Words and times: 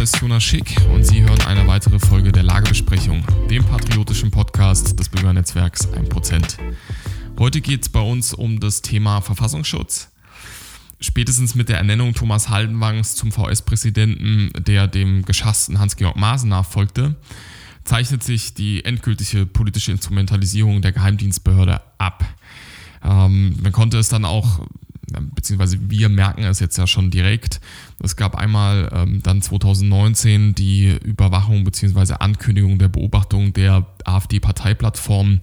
Name 0.00 0.04
ist 0.04 0.20
Jonas 0.22 0.42
Schick 0.42 0.76
und 0.94 1.04
Sie 1.04 1.20
hören 1.20 1.42
eine 1.42 1.66
weitere 1.66 1.98
Folge 1.98 2.32
der 2.32 2.42
Lagebesprechung, 2.42 3.22
dem 3.50 3.62
patriotischen 3.62 4.30
Podcast 4.30 4.98
des 4.98 5.10
Bürgernetzwerks 5.10 5.88
1%. 5.88 6.56
Heute 7.38 7.60
geht 7.60 7.82
es 7.82 7.90
bei 7.90 8.00
uns 8.00 8.32
um 8.32 8.60
das 8.60 8.80
Thema 8.80 9.20
Verfassungsschutz. 9.20 10.10
Spätestens 11.00 11.54
mit 11.54 11.68
der 11.68 11.76
Ernennung 11.76 12.14
Thomas 12.14 12.48
Haldenwangs 12.48 13.14
zum 13.14 13.30
VS-Präsidenten, 13.30 14.50
der 14.64 14.88
dem 14.88 15.26
geschassten 15.26 15.78
Hans-Georg 15.78 16.16
Maaßen 16.16 16.48
nachfolgte, 16.48 17.16
zeichnet 17.84 18.22
sich 18.22 18.54
die 18.54 18.82
endgültige 18.86 19.44
politische 19.44 19.92
Instrumentalisierung 19.92 20.80
der 20.80 20.92
Geheimdienstbehörde 20.92 21.82
ab. 21.98 22.24
Ähm, 23.04 23.54
man 23.62 23.72
konnte 23.72 23.98
es 23.98 24.08
dann 24.08 24.24
auch 24.24 24.66
beziehungsweise 25.34 25.78
wir 25.90 26.08
merken 26.08 26.42
es 26.42 26.60
jetzt 26.60 26.76
ja 26.76 26.86
schon 26.86 27.10
direkt. 27.10 27.60
Es 28.02 28.16
gab 28.16 28.36
einmal 28.36 28.90
ähm, 28.92 29.22
dann 29.22 29.42
2019 29.42 30.54
die 30.54 30.96
Überwachung 31.02 31.64
beziehungsweise 31.64 32.20
Ankündigung 32.20 32.78
der 32.78 32.88
Beobachtung 32.88 33.52
der 33.52 33.86
AfD-Parteiplattform 34.04 35.40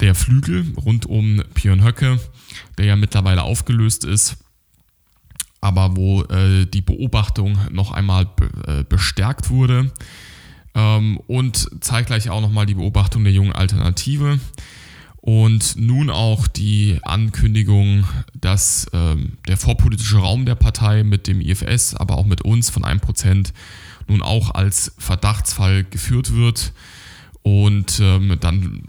der 0.00 0.14
Flügel 0.14 0.66
rund 0.76 1.06
um 1.06 1.42
Björn 1.54 1.82
Höcke, 1.82 2.18
der 2.78 2.86
ja 2.86 2.96
mittlerweile 2.96 3.42
aufgelöst 3.42 4.04
ist, 4.04 4.36
aber 5.60 5.96
wo 5.96 6.22
äh, 6.24 6.66
die 6.66 6.82
Beobachtung 6.82 7.58
noch 7.70 7.92
einmal 7.92 8.26
be 8.26 8.50
äh, 8.66 8.84
bestärkt 8.84 9.50
wurde. 9.50 9.90
Ähm, 10.74 11.18
und 11.26 11.68
zeitgleich 11.80 12.28
auch 12.28 12.42
nochmal 12.42 12.66
die 12.66 12.74
Beobachtung 12.74 13.24
der 13.24 13.32
jungen 13.32 13.52
Alternative. 13.52 14.38
Und 15.26 15.74
nun 15.74 16.08
auch 16.08 16.46
die 16.46 17.00
Ankündigung, 17.02 18.04
dass 18.32 18.86
ähm, 18.92 19.32
der 19.48 19.56
vorpolitische 19.56 20.18
Raum 20.18 20.46
der 20.46 20.54
Partei 20.54 21.02
mit 21.02 21.26
dem 21.26 21.40
IFS, 21.40 21.96
aber 21.96 22.16
auch 22.16 22.26
mit 22.26 22.42
uns 22.42 22.70
von 22.70 22.84
1% 22.84 23.48
nun 24.06 24.22
auch 24.22 24.54
als 24.54 24.92
Verdachtsfall 24.98 25.82
geführt 25.82 26.32
wird 26.32 26.72
und 27.42 27.98
ähm, 28.00 28.36
dann 28.38 28.84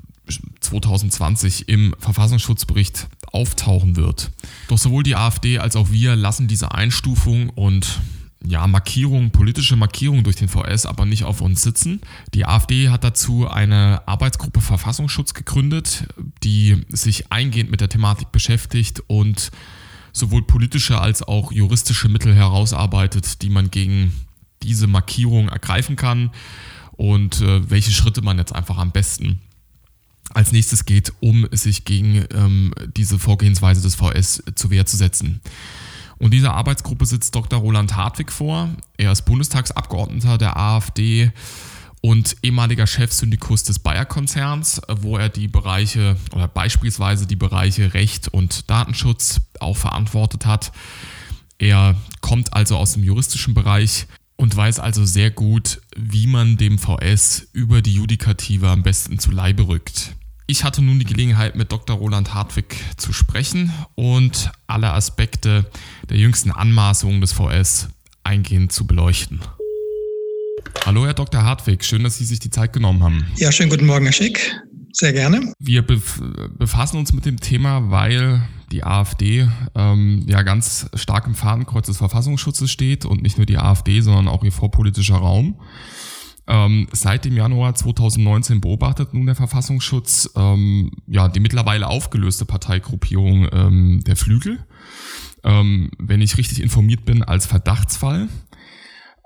2020 0.59 1.69
im 1.69 1.95
Verfassungsschutzbericht 1.97 3.07
auftauchen 3.31 3.95
wird. 3.95 4.29
Doch 4.67 4.77
sowohl 4.77 5.01
die 5.01 5.15
AfD 5.15 5.57
als 5.57 5.75
auch 5.75 5.89
wir 5.89 6.15
lassen 6.15 6.47
diese 6.47 6.71
Einstufung 6.71 7.49
und 7.49 7.99
ja, 8.45 8.67
Markierung, 8.67 9.31
politische 9.31 9.75
Markierung 9.75 10.23
durch 10.23 10.35
den 10.35 10.47
VS, 10.47 10.85
aber 10.85 11.05
nicht 11.05 11.23
auf 11.23 11.41
uns 11.41 11.61
sitzen. 11.61 12.01
Die 12.33 12.45
AfD 12.45 12.89
hat 12.89 13.03
dazu 13.03 13.47
eine 13.47 14.07
Arbeitsgruppe 14.07 14.61
Verfassungsschutz 14.61 15.33
gegründet, 15.33 16.07
die 16.43 16.85
sich 16.89 17.31
eingehend 17.31 17.71
mit 17.71 17.81
der 17.81 17.89
Thematik 17.89 18.31
beschäftigt 18.31 19.01
und 19.07 19.51
sowohl 20.13 20.43
politische 20.43 20.99
als 20.99 21.23
auch 21.23 21.51
juristische 21.51 22.09
Mittel 22.09 22.33
herausarbeitet, 22.33 23.41
die 23.41 23.49
man 23.49 23.71
gegen 23.71 24.13
diese 24.63 24.87
Markierung 24.87 25.49
ergreifen 25.49 25.95
kann 25.95 26.31
und 26.93 27.41
äh, 27.41 27.69
welche 27.69 27.91
Schritte 27.91 28.21
man 28.21 28.37
jetzt 28.37 28.53
einfach 28.53 28.77
am 28.77 28.91
besten 28.91 29.39
als 30.33 30.51
nächstes 30.51 30.85
geht, 30.85 31.13
um 31.19 31.47
sich 31.51 31.85
gegen 31.85 32.25
ähm, 32.33 32.73
diese 32.95 33.17
Vorgehensweise 33.17 33.81
des 33.81 33.95
VS 33.95 34.43
zu 34.55 34.69
Wehr 34.69 34.85
zu 34.85 34.97
setzen. 34.97 35.39
Und 36.19 36.33
dieser 36.33 36.53
Arbeitsgruppe 36.53 37.05
sitzt 37.05 37.35
Dr. 37.35 37.59
Roland 37.59 37.95
Hartwig 37.95 38.31
vor. 38.31 38.69
Er 38.97 39.11
ist 39.11 39.23
Bundestagsabgeordneter 39.23 40.37
der 40.37 40.57
AfD 40.57 41.31
und 42.01 42.37
ehemaliger 42.41 42.87
Chefsyndikus 42.87 43.63
des 43.63 43.79
Bayer-Konzerns, 43.79 44.81
wo 45.01 45.17
er 45.17 45.29
die 45.29 45.47
Bereiche 45.47 46.15
oder 46.33 46.47
beispielsweise 46.47 47.27
die 47.27 47.35
Bereiche 47.35 47.93
Recht 47.93 48.27
und 48.27 48.69
Datenschutz 48.69 49.41
auch 49.59 49.77
verantwortet 49.77 50.45
hat. 50.45 50.71
Er 51.57 51.95
kommt 52.21 52.53
also 52.53 52.77
aus 52.77 52.93
dem 52.93 53.03
juristischen 53.03 53.53
Bereich 53.53 54.07
und 54.35 54.55
weiß 54.55 54.79
also 54.79 55.05
sehr 55.05 55.31
gut, 55.31 55.81
wie 55.95 56.27
man 56.27 56.57
dem 56.57 56.77
VS 56.77 57.47
über 57.53 57.81
die 57.81 57.93
Judikative 57.93 58.69
am 58.69 58.83
besten 58.83 59.17
zu 59.17 59.31
Leibe 59.31 59.67
rückt. 59.67 60.15
Ich 60.49 60.63
hatte 60.63 60.81
nun 60.81 60.97
die 60.97 61.05
Gelegenheit, 61.05 61.57
mit 61.57 61.73
Dr. 61.73 61.97
Roland 61.97 62.33
Hartwig 62.33 62.77
zu 62.95 63.11
sprechen 63.11 63.73
und 63.95 64.49
alle 64.65 64.93
Aspekte 64.93 65.69
der 66.09 66.15
jüngsten 66.15 66.51
Anmaßungen 66.51 67.19
des 67.19 67.33
VS 67.33 67.89
eingehend 68.23 68.71
zu 68.71 68.87
beleuchten. 68.87 69.41
Hallo, 70.85 71.05
Herr 71.05 71.13
Dr. 71.13 71.43
Hartwig, 71.43 71.83
schön, 71.83 72.05
dass 72.05 72.17
Sie 72.17 72.23
sich 72.23 72.39
die 72.39 72.49
Zeit 72.49 72.71
genommen 72.71 73.03
haben. 73.03 73.25
Ja, 73.35 73.51
schönen 73.51 73.69
guten 73.69 73.85
Morgen, 73.85 74.05
Herr 74.05 74.13
Schick. 74.13 74.55
Sehr 74.93 75.11
gerne. 75.11 75.51
Wir 75.59 75.81
bef 75.81 76.21
befassen 76.57 76.97
uns 76.97 77.11
mit 77.11 77.25
dem 77.25 77.41
Thema, 77.41 77.91
weil 77.91 78.41
die 78.71 78.85
AfD 78.85 79.49
ähm, 79.75 80.23
ja 80.27 80.43
ganz 80.43 80.87
stark 80.93 81.27
im 81.27 81.35
Fadenkreuz 81.35 81.87
des 81.87 81.97
Verfassungsschutzes 81.97 82.71
steht 82.71 83.03
und 83.03 83.21
nicht 83.21 83.37
nur 83.37 83.45
die 83.45 83.57
AfD, 83.57 83.99
sondern 83.99 84.29
auch 84.29 84.45
ihr 84.45 84.53
vorpolitischer 84.53 85.17
Raum. 85.17 85.59
Ähm, 86.49 86.87
seit 86.93 87.25
dem 87.25 87.35
Januar 87.35 87.75
2019 87.75 88.61
beobachtet 88.61 89.13
nun 89.13 89.25
der 89.25 89.35
Verfassungsschutz 89.35 90.31
ähm, 90.35 90.91
ja 91.05 91.27
die 91.27 91.41
mittlerweile 91.41 91.87
aufgelöste 91.87 92.45
Parteigruppierung 92.45 93.49
ähm, 93.51 94.01
der 94.05 94.15
Flügel, 94.15 94.65
ähm, 95.43 95.91
wenn 95.99 96.21
ich 96.21 96.37
richtig 96.37 96.61
informiert 96.61 97.03
bin, 97.03 97.21
als 97.21 97.45
Verdachtsfall. 97.45 98.29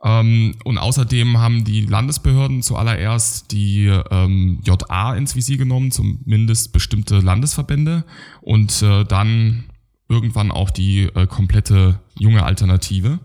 Ähm, 0.04 0.56
und 0.64 0.80
außerdem 0.80 1.38
haben 1.38 1.64
die 1.64 1.82
Landesbehörden 1.82 2.64
zuallererst 2.64 3.52
die 3.52 3.86
ähm, 3.86 4.60
JA 4.64 5.14
ins 5.16 5.36
Visier 5.36 5.58
genommen, 5.58 5.92
zumindest 5.92 6.74
bestimmte 6.74 7.20
Landesverbände 7.20 8.04
und 8.42 8.82
äh, 8.82 9.04
dann 9.06 9.66
irgendwann 10.10 10.52
auch 10.52 10.72
die 10.72 11.04
äh, 11.04 11.28
komplette 11.28 12.00
junge 12.18 12.44
Alternative. 12.44 13.20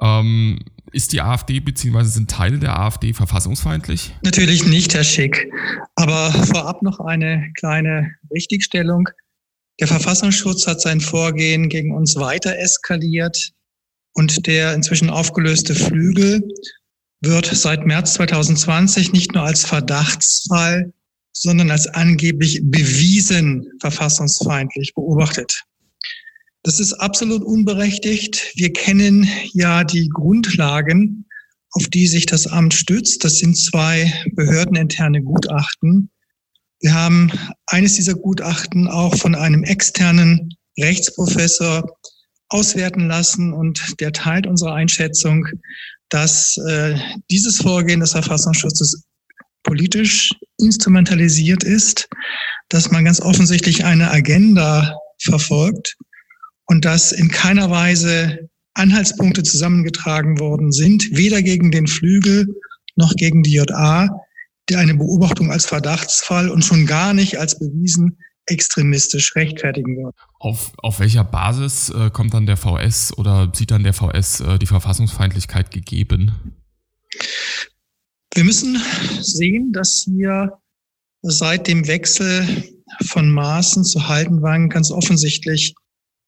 Ähm, 0.00 0.58
ist 0.94 1.12
die 1.12 1.20
AfD 1.20 1.60
bzw. 1.60 2.04
sind 2.04 2.30
Teile 2.30 2.58
der 2.58 2.78
AfD 2.78 3.12
verfassungsfeindlich? 3.12 4.14
Natürlich 4.22 4.64
nicht, 4.64 4.94
Herr 4.94 5.04
Schick. 5.04 5.52
Aber 5.96 6.32
vorab 6.32 6.82
noch 6.82 7.00
eine 7.00 7.50
kleine 7.58 8.12
Richtigstellung. 8.32 9.08
Der 9.80 9.88
Verfassungsschutz 9.88 10.66
hat 10.66 10.80
sein 10.80 11.00
Vorgehen 11.00 11.68
gegen 11.68 11.94
uns 11.94 12.14
weiter 12.16 12.56
eskaliert 12.58 13.50
und 14.12 14.46
der 14.46 14.72
inzwischen 14.74 15.10
aufgelöste 15.10 15.74
Flügel 15.74 16.48
wird 17.20 17.46
seit 17.46 17.84
März 17.86 18.14
2020 18.14 19.12
nicht 19.12 19.34
nur 19.34 19.42
als 19.42 19.64
Verdachtsfall, 19.64 20.92
sondern 21.32 21.72
als 21.72 21.88
angeblich 21.88 22.60
bewiesen 22.62 23.68
verfassungsfeindlich 23.80 24.94
beobachtet. 24.94 25.64
Das 26.64 26.80
ist 26.80 26.94
absolut 26.94 27.44
unberechtigt. 27.44 28.52
Wir 28.54 28.72
kennen 28.72 29.28
ja 29.52 29.84
die 29.84 30.08
Grundlagen, 30.08 31.26
auf 31.72 31.88
die 31.88 32.06
sich 32.06 32.24
das 32.24 32.46
Amt 32.46 32.72
stützt. 32.72 33.22
Das 33.22 33.36
sind 33.36 33.54
zwei 33.54 34.10
behördeninterne 34.32 35.22
Gutachten. 35.22 36.10
Wir 36.80 36.94
haben 36.94 37.30
eines 37.66 37.96
dieser 37.96 38.14
Gutachten 38.14 38.88
auch 38.88 39.14
von 39.14 39.34
einem 39.34 39.62
externen 39.62 40.56
Rechtsprofessor 40.80 41.84
auswerten 42.48 43.08
lassen 43.08 43.52
und 43.52 44.00
der 44.00 44.12
teilt 44.12 44.46
unsere 44.46 44.72
Einschätzung, 44.72 45.46
dass 46.08 46.56
äh, 46.66 46.96
dieses 47.30 47.58
Vorgehen 47.60 48.00
des 48.00 48.12
Verfassungsschutzes 48.12 49.04
politisch 49.64 50.30
instrumentalisiert 50.58 51.62
ist, 51.62 52.08
dass 52.70 52.90
man 52.90 53.04
ganz 53.04 53.20
offensichtlich 53.20 53.84
eine 53.84 54.10
Agenda 54.10 54.96
verfolgt 55.18 55.96
und 56.66 56.84
dass 56.84 57.12
in 57.12 57.28
keiner 57.28 57.70
Weise 57.70 58.48
Anhaltspunkte 58.74 59.42
zusammengetragen 59.42 60.38
worden 60.40 60.72
sind, 60.72 61.16
weder 61.16 61.42
gegen 61.42 61.70
den 61.70 61.86
Flügel 61.86 62.46
noch 62.96 63.14
gegen 63.14 63.42
die 63.42 63.52
JA, 63.52 64.08
die 64.68 64.76
eine 64.76 64.94
Beobachtung 64.94 65.50
als 65.50 65.66
Verdachtsfall 65.66 66.50
und 66.50 66.64
schon 66.64 66.86
gar 66.86 67.14
nicht 67.14 67.38
als 67.38 67.58
bewiesen 67.58 68.18
extremistisch 68.46 69.34
rechtfertigen 69.36 69.96
wird. 69.96 70.14
Auf, 70.38 70.72
auf 70.78 71.00
welcher 71.00 71.24
Basis 71.24 71.90
äh, 71.90 72.10
kommt 72.10 72.34
dann 72.34 72.46
der 72.46 72.56
VS 72.56 73.16
oder 73.16 73.50
sieht 73.54 73.70
dann 73.70 73.84
der 73.84 73.94
VS 73.94 74.40
äh, 74.40 74.58
die 74.58 74.66
Verfassungsfeindlichkeit 74.66 75.70
gegeben? 75.70 76.32
Wir 78.34 78.44
müssen 78.44 78.78
sehen, 79.20 79.72
dass 79.72 80.04
hier 80.04 80.58
seit 81.22 81.68
dem 81.68 81.86
Wechsel 81.86 82.64
von 83.06 83.30
Maßen 83.30 83.84
zu 83.84 84.08
Haldenwang 84.08 84.68
ganz 84.68 84.90
offensichtlich 84.90 85.74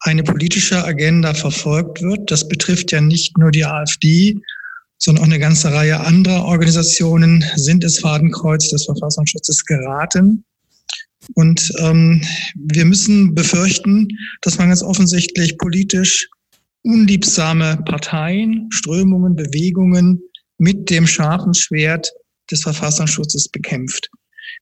eine 0.01 0.23
politische 0.23 0.85
Agenda 0.85 1.35
verfolgt 1.35 2.03
wird. 2.03 2.31
Das 2.31 2.49
betrifft 2.49 2.93
ja 2.93 3.01
nicht 3.01 3.39
nur 3.39 3.51
die 3.51 3.65
AfD, 3.65 4.39
sondern 4.99 5.25
auch 5.25 5.29
eine 5.29 5.39
ganze 5.39 5.73
Reihe 5.73 6.01
anderer 6.01 6.45
Organisationen 6.45 7.45
sind 7.57 7.85
es 7.85 7.99
Fadenkreuz 7.99 8.69
des 8.71 8.85
Verfassungsschutzes 8.85 9.65
geraten. 9.65 10.45
Und 11.35 11.73
ähm, 11.79 12.23
wir 12.55 12.85
müssen 12.85 13.35
befürchten, 13.35 14.09
dass 14.43 14.59
man 14.59 14.69
ganz 14.69 14.83
offensichtlich 14.83 15.59
politisch 15.59 16.29
unliebsame 16.83 17.79
Parteien, 17.85 18.69
Strömungen, 18.71 19.35
Bewegungen 19.35 20.23
mit 20.59 20.89
dem 20.89 21.07
scharfen 21.07 21.53
Schwert 21.53 22.13
des 22.51 22.63
Verfassungsschutzes 22.63 23.49
bekämpft. 23.49 24.09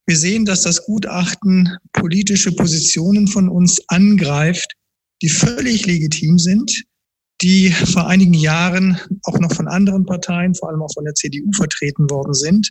Wir 0.07 0.17
sehen, 0.17 0.45
dass 0.45 0.63
das 0.63 0.85
Gutachten 0.87 1.77
politische 1.93 2.53
Positionen 2.53 3.29
von 3.29 3.49
uns 3.49 3.81
angreift, 3.89 4.75
die 5.23 5.29
völlig 5.29 5.87
legitim 5.87 6.39
sind, 6.39 6.85
die 7.41 7.71
vor 7.71 8.07
einigen 8.07 8.35
Jahren 8.35 8.99
auch 9.25 9.39
noch 9.39 9.53
von 9.53 9.69
anderen 9.69 10.07
Parteien, 10.07 10.55
vor 10.55 10.69
allem 10.69 10.83
auch 10.83 10.93
von 10.93 11.05
der 11.05 11.15
CDU 11.15 11.51
vertreten 11.53 12.09
worden 12.11 12.35
sind 12.35 12.71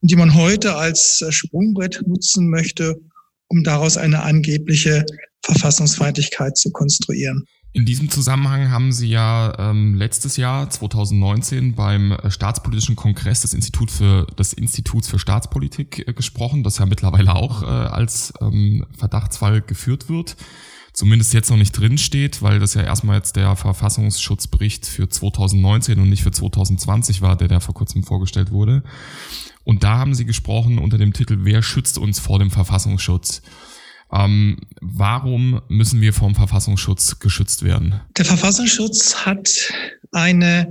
und 0.00 0.10
die 0.10 0.16
man 0.16 0.34
heute 0.34 0.76
als 0.76 1.24
Sprungbrett 1.30 2.02
nutzen 2.06 2.50
möchte, 2.50 3.00
um 3.48 3.62
daraus 3.62 3.96
eine 3.96 4.22
angebliche 4.22 5.04
Verfassungsfeindlichkeit 5.44 6.56
zu 6.56 6.70
konstruieren. 6.72 7.44
In 7.74 7.86
diesem 7.86 8.10
Zusammenhang 8.10 8.70
haben 8.70 8.92
Sie 8.92 9.08
ja 9.08 9.54
ähm, 9.58 9.94
letztes 9.94 10.36
Jahr, 10.36 10.68
2019, 10.68 11.74
beim 11.74 12.12
äh, 12.12 12.30
Staatspolitischen 12.30 12.96
Kongress 12.96 13.40
des, 13.40 13.54
Institut 13.54 13.90
für, 13.90 14.26
des 14.38 14.52
Instituts 14.52 15.08
für 15.08 15.18
Staatspolitik 15.18 16.06
äh, 16.06 16.12
gesprochen, 16.12 16.64
das 16.64 16.76
ja 16.76 16.84
mittlerweile 16.84 17.34
auch 17.34 17.62
äh, 17.62 17.66
als 17.66 18.34
ähm, 18.42 18.84
Verdachtsfall 18.98 19.62
geführt 19.62 20.10
wird. 20.10 20.36
Zumindest 20.92 21.32
jetzt 21.32 21.50
noch 21.50 21.56
nicht 21.56 21.72
drinsteht, 21.72 22.42
weil 22.42 22.58
das 22.58 22.74
ja 22.74 22.82
erstmal 22.82 23.16
jetzt 23.16 23.36
der 23.36 23.56
Verfassungsschutzbericht 23.56 24.86
für 24.86 25.08
2019 25.08 25.98
und 25.98 26.10
nicht 26.10 26.22
für 26.22 26.32
2020 26.32 27.22
war, 27.22 27.36
der 27.36 27.48
da 27.48 27.60
vor 27.60 27.74
kurzem 27.74 28.02
vorgestellt 28.02 28.50
wurde. 28.50 28.82
Und 29.64 29.84
da 29.84 29.96
haben 29.96 30.14
Sie 30.14 30.26
gesprochen 30.26 30.78
unter 30.78 30.98
dem 30.98 31.14
Titel 31.14 31.38
Wer 31.42 31.62
schützt 31.62 31.96
uns 31.96 32.18
vor 32.18 32.38
dem 32.38 32.50
Verfassungsschutz? 32.50 33.40
Ähm, 34.12 34.58
warum 34.82 35.62
müssen 35.68 36.02
wir 36.02 36.12
vom 36.12 36.34
Verfassungsschutz 36.34 37.18
geschützt 37.20 37.62
werden? 37.62 38.00
Der 38.18 38.26
Verfassungsschutz 38.26 39.24
hat 39.24 39.48
eine 40.10 40.70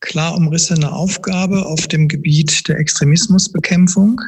klar 0.00 0.34
umrissene 0.34 0.90
Aufgabe 0.90 1.64
auf 1.66 1.86
dem 1.86 2.08
Gebiet 2.08 2.66
der 2.66 2.78
Extremismusbekämpfung. 2.78 4.20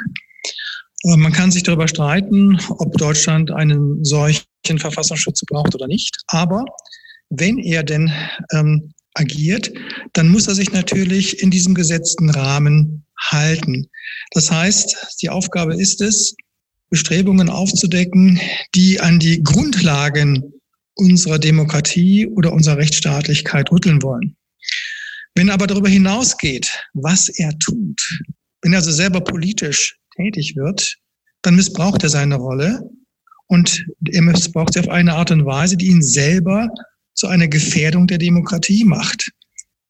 Man 1.05 1.33
kann 1.33 1.51
sich 1.51 1.65
darüber 1.65 1.89
streiten, 1.89 2.61
ob 2.69 2.97
Deutschland 2.97 3.51
einen 3.51 4.05
solchen 4.05 4.52
Verfassungsschutz 4.79 5.43
braucht 5.47 5.75
oder 5.75 5.87
nicht. 5.87 6.17
Aber 6.29 6.65
wenn 7.31 7.59
er 7.59 7.83
denn 7.83 8.13
ähm, 8.53 8.93
agiert, 9.15 9.73
dann 10.13 10.29
muss 10.29 10.49
er 10.49 10.55
sich 10.55 10.73
natürlich 10.73 11.43
in 11.43 11.51
diesem 11.51 11.75
gesetzten 11.75 12.31
Rahmen 12.31 13.05
halten. 13.19 13.89
Das 14.33 14.51
heißt, 14.51 15.19
die 15.23 15.31
Aufgabe 15.31 15.75
ist 15.81 16.01
es, 16.01 16.35
Bestrebungen 16.91 17.49
aufzudecken, 17.49 18.39
die 18.75 19.01
an 19.01 19.19
die 19.19 19.43
Grundlagen 19.43 20.53
unserer 20.95 21.39
Demokratie 21.39 22.27
oder 22.27 22.53
unserer 22.53 22.77
Rechtsstaatlichkeit 22.77 23.73
rütteln 23.73 24.03
wollen. 24.03 24.37
Wenn 25.35 25.49
aber 25.49 25.67
darüber 25.67 25.89
hinausgeht, 25.89 26.85
was 26.93 27.31
er 27.31 27.59
tut, 27.59 28.21
wenn 28.61 28.75
er 28.75 28.81
also 28.81 28.93
selber 28.93 29.23
politisch 29.23 29.97
tätig 30.17 30.55
wird, 30.55 30.99
dann 31.41 31.57
missbraucht 31.57 32.03
er 32.03 32.11
seine 32.11 32.37
Rolle 32.37 32.83
und 33.53 33.85
er 34.11 34.23
missbraucht 34.23 34.73
sie 34.73 34.81
auf 34.81 34.89
eine 34.89 35.13
Art 35.13 35.31
und 35.31 35.45
Weise, 35.45 35.77
die 35.77 35.89
ihn 35.89 36.03
selber 36.03 36.71
zu 37.13 37.27
einer 37.27 37.49
Gefährdung 37.49 38.07
der 38.07 38.17
Demokratie 38.17 38.83
macht. 38.83 39.31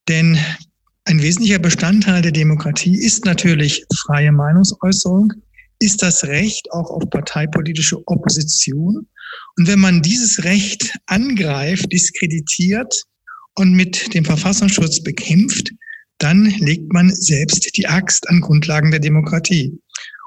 Denn 0.09 0.37
ein 1.05 1.21
wesentlicher 1.21 1.59
Bestandteil 1.59 2.21
der 2.21 2.33
Demokratie 2.33 2.97
ist 2.97 3.23
natürlich 3.23 3.85
freie 4.05 4.33
Meinungsäußerung, 4.33 5.31
ist 5.79 6.03
das 6.03 6.25
Recht 6.25 6.69
auch 6.73 6.89
auf 6.89 7.09
parteipolitische 7.09 8.05
Opposition. 8.05 9.07
Und 9.55 9.67
wenn 9.69 9.79
man 9.79 10.01
dieses 10.01 10.43
Recht 10.43 10.97
angreift, 11.05 11.89
diskreditiert 11.89 12.93
und 13.55 13.71
mit 13.71 14.13
dem 14.13 14.25
Verfassungsschutz 14.25 15.01
bekämpft, 15.03 15.71
dann 16.17 16.45
legt 16.59 16.91
man 16.91 17.15
selbst 17.15 17.77
die 17.77 17.87
Axt 17.87 18.27
an 18.27 18.41
Grundlagen 18.41 18.91
der 18.91 18.99
Demokratie. 18.99 19.79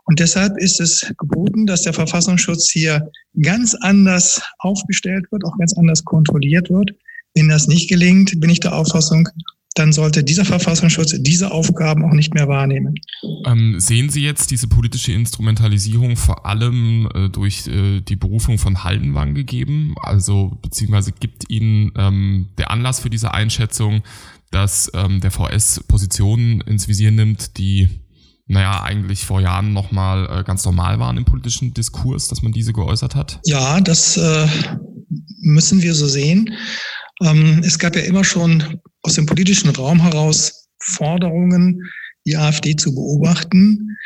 Und 0.07 0.21
deshalb 0.21 0.57
ist 0.57 0.81
es 0.81 1.13
geboten, 1.19 1.67
dass 1.67 1.83
der 1.83 1.93
Verfassungsschutz 1.93 2.71
hier 2.71 3.11
ganz 3.43 3.75
anders 3.75 4.41
aufgestellt 4.59 5.27
wird, 5.31 5.45
auch 5.45 5.59
ganz 5.59 5.77
anders 5.77 6.05
kontrolliert 6.05 6.71
wird. 6.71 6.93
Wenn 7.35 7.49
das 7.49 7.67
nicht 7.67 7.89
gelingt, 7.89 8.41
bin 8.41 8.49
ich 8.49 8.61
der 8.61 8.75
Auffassung, 8.75 9.29
dann 9.75 9.93
sollte 9.93 10.25
dieser 10.25 10.47
Verfassungsschutz 10.47 11.17
diese 11.19 11.51
Aufgaben 11.51 12.05
auch 12.05 12.15
nicht 12.15 12.33
mehr 12.33 12.49
wahrnehmen. 12.49 12.95
Ähm, 13.45 13.79
sehen 13.79 14.09
Sie 14.09 14.23
jetzt 14.23 14.51
diese 14.51 14.69
politische 14.69 15.13
Instrumentalisierung 15.13 16.17
vor 16.17 16.47
allem 16.47 17.09
äh, 17.15 17.29
durch 17.29 17.67
äh, 17.67 18.01
die 18.01 18.17
Berufung 18.17 18.59
von 18.59 18.85
Haldenwang 18.85 19.35
gegeben? 19.35 19.95
Also 20.01 20.57
beziehungsweise 20.63 21.13
gibt 21.13 21.51
Ihnen 21.51 21.93
ähm, 21.97 22.49
der 22.57 22.71
Anlass 22.71 23.01
für 23.01 23.11
diese 23.11 23.35
Einschätzung, 23.35 24.03
dass 24.51 24.91
ähm, 24.95 25.21
der 25.21 25.31
VS 25.31 25.85
Positionen 25.87 26.63
ins 26.63 26.89
Visier 26.89 27.11
nimmt, 27.11 27.59
die 27.59 27.91
naja, 28.47 28.83
eigentlich 28.83 29.25
vor 29.25 29.41
Jahren 29.41 29.73
nochmal 29.73 30.29
äh, 30.31 30.45
ganz 30.45 30.65
normal 30.65 30.99
waren 30.99 31.17
im 31.17 31.25
politischen 31.25 31.75
Diskurs, 31.75 32.29
dass 32.29 32.43
man 32.43 32.53
diese 32.53 32.73
geäußert 32.73 33.15
hat? 33.15 33.41
Ja, 33.45 33.81
das 33.81 34.17
äh, 34.17 34.47
müssen 35.41 35.83
wir 35.83 35.95
so 35.95 36.07
sehen. 36.07 36.55
Ähm, 37.23 37.63
es 37.65 37.79
gab 37.79 37.97
ja 37.97 38.03
immer 38.03 38.25
schon 38.25 38.81
aus 39.03 39.15
dem 39.15 39.27
politischen 39.27 39.71
Raum 39.71 40.01
heraus 40.01 40.69
Forderungen, 40.81 41.83
die 42.27 42.37
AfD 42.37 42.77
zu 42.77 42.95
beobachten. 42.95 43.97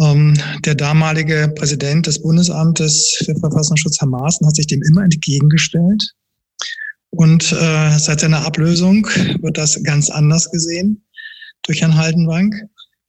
Ähm, 0.00 0.34
der 0.64 0.74
damalige 0.74 1.52
Präsident 1.54 2.06
des 2.06 2.22
Bundesamtes 2.22 3.16
für 3.24 3.34
Verfassungsschutz, 3.36 4.00
Herr 4.00 4.08
Maaßen, 4.08 4.46
hat 4.46 4.56
sich 4.56 4.66
dem 4.66 4.82
immer 4.82 5.04
entgegengestellt. 5.04 6.02
Und 7.10 7.52
äh, 7.52 7.98
seit 7.98 8.20
seiner 8.20 8.46
Ablösung 8.46 9.06
wird 9.42 9.58
das 9.58 9.82
ganz 9.82 10.08
anders 10.08 10.50
gesehen 10.50 11.04
durch 11.64 11.82
Herrn 11.82 11.96
Haldenwang. 11.96 12.54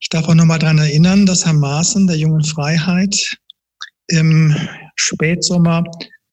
Ich 0.04 0.10
darf 0.10 0.28
auch 0.28 0.34
nochmal 0.34 0.58
daran 0.58 0.76
erinnern, 0.76 1.24
dass 1.24 1.46
Herr 1.46 1.54
Maaßen 1.54 2.06
der 2.06 2.18
Jungen 2.18 2.44
Freiheit 2.44 3.16
im 4.08 4.54
Spätsommer 4.96 5.82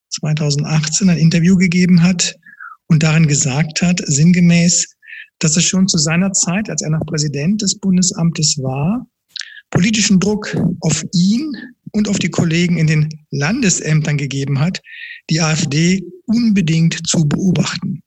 2018 0.09 1.09
ein 1.09 1.17
Interview 1.17 1.55
gegeben 1.55 2.03
hat, 2.03 2.35
und 2.91 3.03
darin 3.03 3.25
gesagt 3.25 3.81
hat, 3.81 4.01
sinngemäß, 4.05 4.97
dass 5.39 5.55
es 5.55 5.63
schon 5.63 5.87
zu 5.87 5.97
seiner 5.97 6.33
Zeit, 6.33 6.69
als 6.69 6.81
er 6.81 6.89
noch 6.89 7.05
Präsident 7.05 7.61
des 7.61 7.79
Bundesamtes 7.79 8.57
war, 8.57 9.07
politischen 9.69 10.19
Druck 10.19 10.53
auf 10.81 11.05
ihn 11.13 11.53
und 11.93 12.09
auf 12.09 12.19
die 12.19 12.29
Kollegen 12.29 12.77
in 12.77 12.87
den 12.87 13.07
Landesämtern 13.29 14.17
gegeben 14.17 14.59
hat, 14.59 14.81
die 15.29 15.39
AfD 15.39 16.03
unbedingt 16.25 17.07
zu 17.07 17.25
beobachten. 17.25 18.03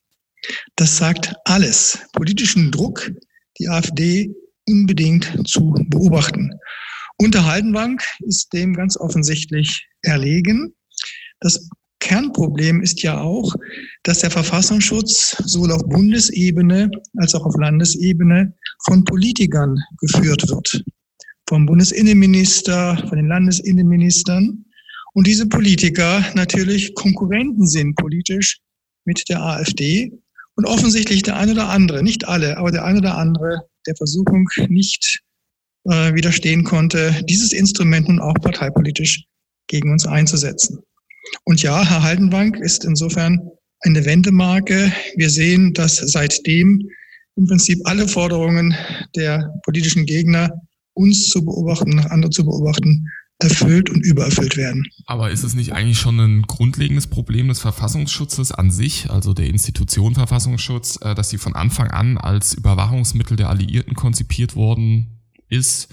Das 0.77 0.99
sagt 0.99 1.35
alles. 1.47 2.01
Politischen 2.13 2.71
Druck, 2.71 3.11
die 3.59 3.69
AfD 3.69 4.35
unbedingt 4.69 5.49
zu 5.49 5.75
beobachten. 5.89 6.51
Unter 7.17 7.45
Haldenwang 7.45 8.01
ist 8.21 8.53
dem 8.53 8.75
ganz 8.75 8.97
offensichtlich 8.97 9.87
erlegen. 10.03 10.75
Das 11.41 11.69
Kernproblem 12.01 12.83
ist 12.83 13.03
ja 13.03 13.21
auch, 13.21 13.55
dass 14.03 14.19
der 14.19 14.31
Verfassungsschutz 14.31 15.37
sowohl 15.45 15.73
auf 15.73 15.83
Bundesebene 15.89 16.91
als 17.17 17.35
auch 17.35 17.47
auf 17.47 17.57
Landesebene 17.57 18.53
von 18.85 19.05
Politikern 19.05 19.79
geführt 20.01 20.49
wird. 20.49 20.85
Vom 21.49 21.67
Bundesinnenminister, 21.67 22.97
von 23.09 23.17
den 23.17 23.29
Landesinnenministern. 23.29 24.65
Und 25.15 25.27
diese 25.27 25.47
Politiker 25.47 26.25
natürlich 26.35 26.95
Konkurrenten 26.95 27.67
sind 27.67 27.95
politisch 27.97 28.61
mit 29.05 29.29
der 29.29 29.43
AfD. 29.43 30.13
Und 30.57 30.67
offensichtlich 30.67 31.23
der 31.23 31.37
eine 31.37 31.53
oder 31.53 31.69
andere, 31.69 32.03
nicht 32.03 32.29
alle, 32.29 32.59
aber 32.59 32.71
der 32.71 32.85
eine 32.85 32.99
oder 32.99 33.17
andere 33.17 33.63
der 33.87 33.97
Versuchung 33.97 34.49
nicht 34.69 35.21
äh, 35.85 36.15
widerstehen 36.15 36.65
konnte, 36.65 37.15
dieses 37.29 37.53
Instrument 37.53 38.09
nun 38.09 38.21
auch 38.21 38.35
parteipolitisch 38.35 39.25
gegen 39.67 39.93
uns 39.93 40.07
einzusetzen. 40.07 40.79
Und 41.45 41.63
ja, 41.63 41.85
Herr 41.85 42.03
Haldenbank 42.03 42.57
ist 42.59 42.85
insofern 42.85 43.39
eine 43.81 44.05
Wendemarke. 44.05 44.93
Wir 45.17 45.31
sehen, 45.31 45.73
dass 45.73 45.97
seitdem 45.97 46.89
im 47.37 47.47
Prinzip 47.47 47.81
alle 47.85 48.07
Forderungen 48.09 48.77
der 49.17 49.53
politischen 49.65 50.07
Gegner, 50.07 50.51
uns 50.95 51.29
zu 51.29 51.45
beobachten, 51.45 51.99
andere 51.99 52.31
zu 52.31 52.45
beobachten, 52.45 53.09
erfüllt 53.45 53.91
und 53.91 54.05
übererfüllt 54.05 54.57
werden. 54.57 54.85
Aber 55.07 55.31
ist 55.31 55.45
es 55.45 55.55
nicht 55.55 55.73
eigentlich 55.73 55.99
schon 55.99 56.19
ein 56.19 56.43
grundlegendes 56.43 57.07
Problem 57.07 57.49
des 57.49 57.61
Verfassungsschutzes 57.61 58.53
an 58.53 58.71
sich, 58.71 59.11
also 59.11 59.35
der 59.35 59.47
Institution 59.47 60.15
Verfassungsschutz, 60.15 60.99
äh, 61.03 61.15
dass 61.15 61.31
sie 61.31 61.39
von 61.39 61.55
Anfang 61.55 61.91
an 61.91 62.19
als 62.19 62.55
Überwachungsmittel 62.55 63.37
der 63.37 63.51
Alliierten 63.51 63.95
konzipiert 63.95 64.57
worden 64.57 65.21
ist? 65.49 65.89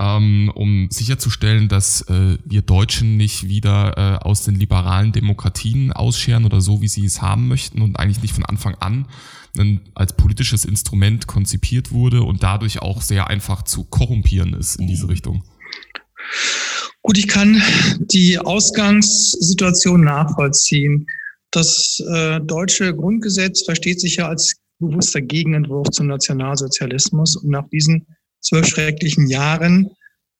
ähm, 0.00 0.50
um 0.54 0.88
sicherzustellen, 0.90 1.68
dass 1.68 2.00
äh, 2.08 2.38
wir 2.46 2.62
Deutschen 2.62 3.18
nicht 3.18 3.48
wieder 3.48 3.98
äh, 3.98 4.24
aus 4.24 4.44
den 4.44 4.54
liberalen 4.54 5.12
Demokratien 5.12 5.92
ausscheren 5.92 6.46
oder 6.46 6.62
so, 6.62 6.80
wie 6.80 6.88
sie 6.88 7.04
es 7.04 7.20
haben 7.20 7.48
möchten 7.48 7.82
und 7.82 7.98
eigentlich 7.98 8.22
nicht 8.22 8.34
von 8.34 8.46
Anfang 8.46 8.74
an 8.76 9.06
als 9.94 10.12
politisches 10.12 10.64
Instrument 10.64 11.26
konzipiert 11.26 11.90
wurde 11.90 12.22
und 12.22 12.44
dadurch 12.44 12.82
auch 12.82 13.02
sehr 13.02 13.26
einfach 13.26 13.62
zu 13.62 13.82
korrumpieren 13.82 14.54
ist 14.54 14.76
in 14.76 14.86
diese 14.86 15.08
Richtung. 15.08 15.42
Gut, 17.02 17.18
ich 17.18 17.28
kann 17.28 17.62
die 17.98 18.38
Ausgangssituation 18.38 20.02
nachvollziehen. 20.04 21.06
Das 21.50 22.00
äh, 22.06 22.40
deutsche 22.40 22.94
Grundgesetz 22.94 23.62
versteht 23.64 24.00
sich 24.00 24.16
ja 24.16 24.28
als 24.28 24.56
bewusster 24.78 25.20
Gegenentwurf 25.20 25.90
zum 25.90 26.06
Nationalsozialismus 26.06 27.36
und 27.36 27.50
nach 27.50 27.68
diesen 27.68 28.06
zwölf 28.40 28.66
schrecklichen 28.66 29.28
Jahren 29.28 29.90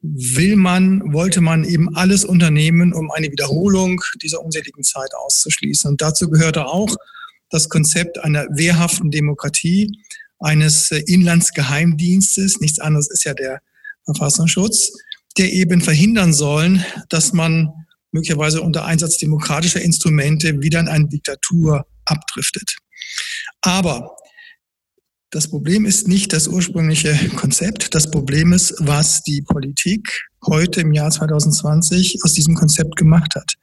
will 0.02 0.56
man, 0.56 1.12
wollte 1.12 1.40
man 1.40 1.64
eben 1.64 1.94
alles 1.94 2.24
unternehmen, 2.24 2.92
um 2.94 3.10
eine 3.10 3.30
Wiederholung 3.30 4.00
dieser 4.22 4.42
unseligen 4.42 4.82
Zeit 4.82 5.10
auszuschließen. 5.14 5.90
Und 5.90 6.00
dazu 6.00 6.30
gehörte 6.30 6.66
auch, 6.66 6.94
das 7.50 7.68
Konzept 7.68 8.18
einer 8.18 8.46
wehrhaften 8.50 9.10
Demokratie, 9.10 9.92
eines 10.38 10.90
äh, 10.90 11.02
Inlandsgeheimdienstes, 11.06 12.60
nichts 12.60 12.78
anderes 12.78 13.10
ist 13.10 13.24
ja 13.24 13.34
der 13.34 13.60
Verfassungsschutz, 14.04 14.92
der 15.38 15.52
eben 15.52 15.80
verhindern 15.80 16.32
sollen, 16.32 16.84
dass 17.08 17.32
man 17.32 17.70
möglicherweise 18.12 18.60
unter 18.62 18.84
Einsatz 18.84 19.18
demokratischer 19.18 19.80
Instrumente 19.80 20.60
wieder 20.60 20.80
in 20.80 20.88
eine 20.88 21.08
Diktatur 21.08 21.86
abdriftet. 22.04 22.76
Aber 23.60 24.16
das 25.30 25.48
Problem 25.48 25.86
ist 25.86 26.08
nicht 26.08 26.32
das 26.32 26.48
ursprüngliche 26.48 27.14
Konzept. 27.36 27.94
Das 27.94 28.10
Problem 28.10 28.52
ist, 28.52 28.74
was 28.78 29.22
die 29.22 29.42
Politik 29.42 30.28
heute 30.44 30.80
im 30.80 30.92
Jahr 30.92 31.10
2020 31.10 32.18
aus 32.24 32.32
diesem 32.32 32.56
Konzept 32.56 32.96
gemacht 32.96 33.36
hat. 33.36 33.54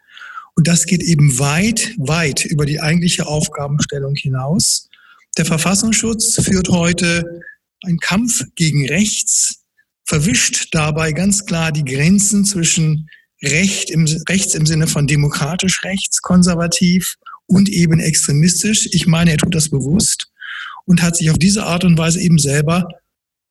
Und 0.56 0.68
das 0.68 0.86
geht 0.86 1.04
eben 1.04 1.38
weit, 1.40 1.94
weit 1.98 2.46
über 2.46 2.66
die 2.66 2.80
eigentliche 2.80 3.28
Aufgabenstellung 3.28 4.16
hinaus. 4.16 4.88
Der 5.38 5.46
Verfassungsschutz 5.46 6.42
führt 6.42 6.70
heute 6.70 7.42
einen 7.84 8.00
Kampf 8.00 8.44
gegen 8.56 8.88
rechts, 8.88 9.66
verwischt 10.08 10.70
dabei 10.72 11.12
ganz 11.12 11.46
klar 11.46 11.72
die 11.72 11.86
Grenzen 11.86 12.46
zwischen 12.46 13.10
Recht 13.44 13.92
im, 13.92 14.06
rechts 14.28 14.56
im 14.56 14.66
Sinne 14.66 14.88
von 14.88 15.06
demokratisch 15.06 15.84
rechts, 15.84 16.22
konservativ 16.24 17.16
und 17.46 17.70
eben 17.70 18.00
extremistisch. 18.00 18.90
Ich 18.94 19.06
meine, 19.06 19.32
er 19.32 19.38
tut 19.38 19.54
das 19.54 19.70
bewusst 19.70 20.32
und 20.86 21.04
hat 21.04 21.16
sich 21.16 21.30
auf 21.30 21.38
diese 21.38 21.66
Art 21.66 21.84
und 21.84 21.98
Weise 21.98 22.20
eben 22.20 22.40
selber 22.40 22.88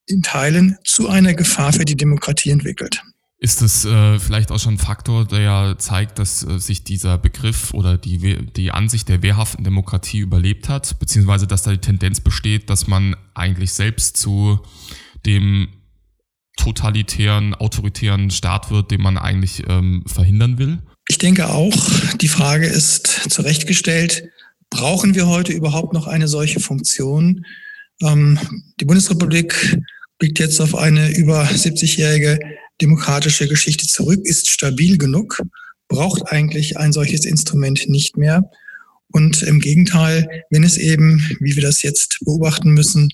in 0.07 0.23
Teilen 0.23 0.77
zu 0.83 1.07
einer 1.07 1.33
Gefahr 1.33 1.71
für 1.71 1.85
die 1.85 1.95
Demokratie 1.95 2.49
entwickelt. 2.49 3.01
Ist 3.39 3.61
das 3.61 3.85
äh, 3.85 4.17
vielleicht 4.19 4.51
auch 4.51 4.59
schon 4.59 4.73
ein 4.73 4.79
Faktor, 4.79 5.25
der 5.25 5.41
ja 5.41 5.77
zeigt, 5.77 6.17
dass 6.17 6.43
äh, 6.43 6.59
sich 6.59 6.83
dieser 6.83 7.19
Begriff 7.19 7.71
oder 7.73 7.97
die, 7.97 8.47
die 8.47 8.71
Ansicht 8.71 9.09
der 9.09 9.21
wehrhaften 9.21 9.63
Demokratie 9.63 10.19
überlebt 10.19 10.69
hat, 10.69 10.97
beziehungsweise 10.99 11.45
dass 11.45 11.61
da 11.61 11.71
die 11.71 11.77
Tendenz 11.77 12.19
besteht, 12.19 12.69
dass 12.71 12.87
man 12.87 13.15
eigentlich 13.35 13.73
selbst 13.73 14.17
zu 14.17 14.59
dem 15.25 15.67
totalitären, 16.57 17.55
autoritären 17.55 18.29
Staat 18.29 18.69
wird, 18.69 18.91
den 18.91 19.01
man 19.01 19.17
eigentlich 19.17 19.63
ähm, 19.67 20.03
verhindern 20.05 20.57
will? 20.57 20.79
Ich 21.07 21.17
denke 21.17 21.49
auch, 21.49 21.73
die 22.19 22.27
Frage 22.27 22.67
ist 22.67 23.07
zurechtgestellt, 23.29 24.29
brauchen 24.69 25.15
wir 25.15 25.27
heute 25.27 25.53
überhaupt 25.53 25.93
noch 25.93 26.07
eine 26.07 26.27
solche 26.27 26.59
Funktion? 26.59 27.45
Ähm, 28.01 28.37
die 28.79 28.85
Bundesrepublik 28.85 29.79
blickt 30.19 30.39
jetzt 30.39 30.59
auf 30.59 30.75
eine 30.75 31.15
über 31.15 31.43
70-jährige 31.45 32.39
demokratische 32.81 33.47
Geschichte 33.47 33.87
zurück, 33.87 34.21
ist 34.23 34.49
stabil 34.49 34.97
genug, 34.97 35.41
braucht 35.87 36.31
eigentlich 36.31 36.77
ein 36.77 36.91
solches 36.91 37.25
Instrument 37.25 37.87
nicht 37.87 38.17
mehr. 38.17 38.49
Und 39.09 39.41
im 39.43 39.59
Gegenteil, 39.59 40.43
wenn 40.49 40.63
es 40.63 40.77
eben, 40.77 41.25
wie 41.39 41.55
wir 41.55 41.63
das 41.63 41.81
jetzt 41.81 42.19
beobachten 42.25 42.71
müssen, 42.71 43.09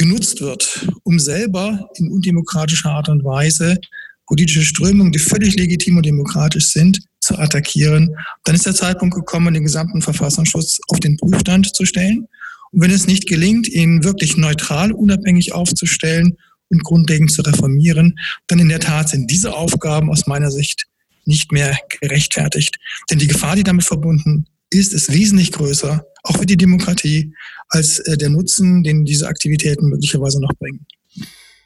genutzt 0.00 0.40
wird, 0.40 0.88
um 1.02 1.18
selber 1.18 1.90
in 1.96 2.10
undemokratischer 2.10 2.90
Art 2.90 3.10
und 3.10 3.22
Weise 3.22 3.78
politische 4.26 4.62
Strömungen, 4.62 5.12
die 5.12 5.18
völlig 5.18 5.56
legitim 5.56 5.98
und 5.98 6.06
demokratisch 6.06 6.68
sind, 6.68 7.00
zu 7.20 7.36
attackieren, 7.36 8.16
dann 8.44 8.54
ist 8.54 8.64
der 8.64 8.74
Zeitpunkt 8.74 9.14
gekommen, 9.14 9.52
den 9.52 9.64
gesamten 9.64 10.00
Verfassungsschutz 10.00 10.78
auf 10.88 11.00
den 11.00 11.18
Prüfstand 11.18 11.74
zu 11.74 11.84
stellen. 11.84 12.26
Und 12.70 12.80
wenn 12.80 12.90
es 12.90 13.06
nicht 13.06 13.26
gelingt, 13.26 13.68
ihn 13.68 14.02
wirklich 14.02 14.38
neutral, 14.38 14.92
unabhängig 14.92 15.52
aufzustellen 15.52 16.38
und 16.70 16.82
grundlegend 16.82 17.30
zu 17.30 17.42
reformieren, 17.42 18.18
dann 18.46 18.60
in 18.60 18.70
der 18.70 18.80
Tat 18.80 19.10
sind 19.10 19.30
diese 19.30 19.52
Aufgaben 19.52 20.08
aus 20.08 20.26
meiner 20.26 20.50
Sicht 20.50 20.86
nicht 21.26 21.52
mehr 21.52 21.76
gerechtfertigt. 22.00 22.78
Denn 23.10 23.18
die 23.18 23.26
Gefahr, 23.26 23.56
die 23.56 23.64
damit 23.64 23.84
verbunden 23.84 24.46
ist, 24.70 24.92
ist 24.92 25.12
wesentlich 25.12 25.52
größer, 25.52 26.04
auch 26.22 26.36
für 26.36 26.46
die 26.46 26.56
Demokratie, 26.56 27.34
als 27.68 27.98
äh, 28.00 28.16
der 28.16 28.30
Nutzen, 28.30 28.82
den 28.82 29.04
diese 29.04 29.28
Aktivitäten 29.28 29.88
möglicherweise 29.88 30.40
noch 30.40 30.52
bringen. 30.58 30.86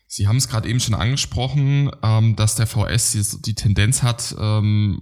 Sie 0.06 0.28
haben 0.28 0.36
es 0.36 0.48
gerade 0.48 0.68
eben 0.68 0.80
schon 0.80 0.94
angesprochen, 0.94 1.90
ähm, 2.02 2.36
dass 2.36 2.54
der 2.54 2.66
VS 2.66 3.38
die 3.44 3.54
Tendenz 3.54 4.02
hat, 4.02 4.34
ähm, 4.38 5.00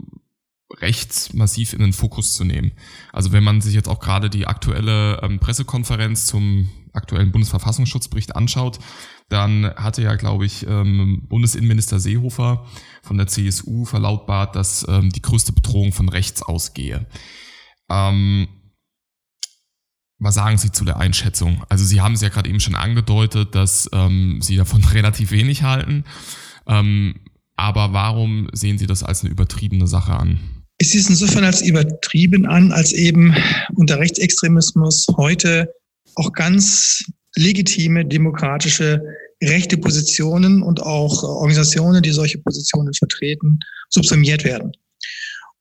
rechts 0.80 1.34
massiv 1.34 1.74
in 1.74 1.80
den 1.80 1.92
Fokus 1.92 2.32
zu 2.32 2.44
nehmen. 2.44 2.72
Also 3.12 3.32
wenn 3.32 3.44
man 3.44 3.60
sich 3.60 3.74
jetzt 3.74 3.88
auch 3.88 4.00
gerade 4.00 4.30
die 4.30 4.46
aktuelle 4.46 5.20
ähm, 5.22 5.38
Pressekonferenz 5.38 6.26
zum 6.26 6.70
aktuellen 6.94 7.30
Bundesverfassungsschutzbericht 7.30 8.36
anschaut, 8.36 8.78
dann 9.28 9.66
hatte 9.76 10.02
ja, 10.02 10.14
glaube 10.14 10.44
ich, 10.44 10.66
ähm, 10.66 11.22
Bundesinnenminister 11.28 11.98
Seehofer 11.98 12.66
von 13.02 13.16
der 13.16 13.26
CSU 13.26 13.84
verlautbart, 13.84 14.56
dass 14.56 14.86
ähm, 14.88 15.10
die 15.10 15.22
größte 15.22 15.52
Bedrohung 15.52 15.92
von 15.92 16.08
rechts 16.08 16.42
ausgehe. 16.42 17.06
Ähm, 17.92 18.48
was 20.18 20.36
sagen 20.36 20.56
Sie 20.56 20.70
zu 20.72 20.84
der 20.84 20.98
Einschätzung? 20.98 21.64
Also 21.68 21.84
Sie 21.84 22.00
haben 22.00 22.14
es 22.14 22.20
ja 22.20 22.28
gerade 22.28 22.48
eben 22.48 22.60
schon 22.60 22.76
angedeutet, 22.76 23.54
dass 23.54 23.90
ähm, 23.92 24.38
Sie 24.40 24.56
davon 24.56 24.82
relativ 24.92 25.30
wenig 25.30 25.62
halten. 25.62 26.04
Ähm, 26.66 27.16
aber 27.56 27.92
warum 27.92 28.48
sehen 28.52 28.78
Sie 28.78 28.86
das 28.86 29.02
als 29.02 29.22
eine 29.22 29.30
übertriebene 29.30 29.86
Sache 29.86 30.12
an? 30.12 30.40
Ich 30.78 30.90
sehe 30.90 31.00
es 31.00 31.08
insofern 31.08 31.44
als 31.44 31.60
übertrieben 31.60 32.46
an, 32.46 32.72
als 32.72 32.92
eben 32.92 33.34
unter 33.74 33.98
Rechtsextremismus 33.98 35.06
heute 35.16 35.68
auch 36.16 36.32
ganz 36.32 37.04
legitime 37.36 38.04
demokratische 38.04 39.02
rechte 39.42 39.76
Positionen 39.76 40.62
und 40.62 40.82
auch 40.82 41.22
Organisationen, 41.22 42.02
die 42.02 42.10
solche 42.10 42.38
Positionen 42.38 42.92
vertreten, 42.94 43.58
subsumiert 43.90 44.44
werden. 44.44 44.72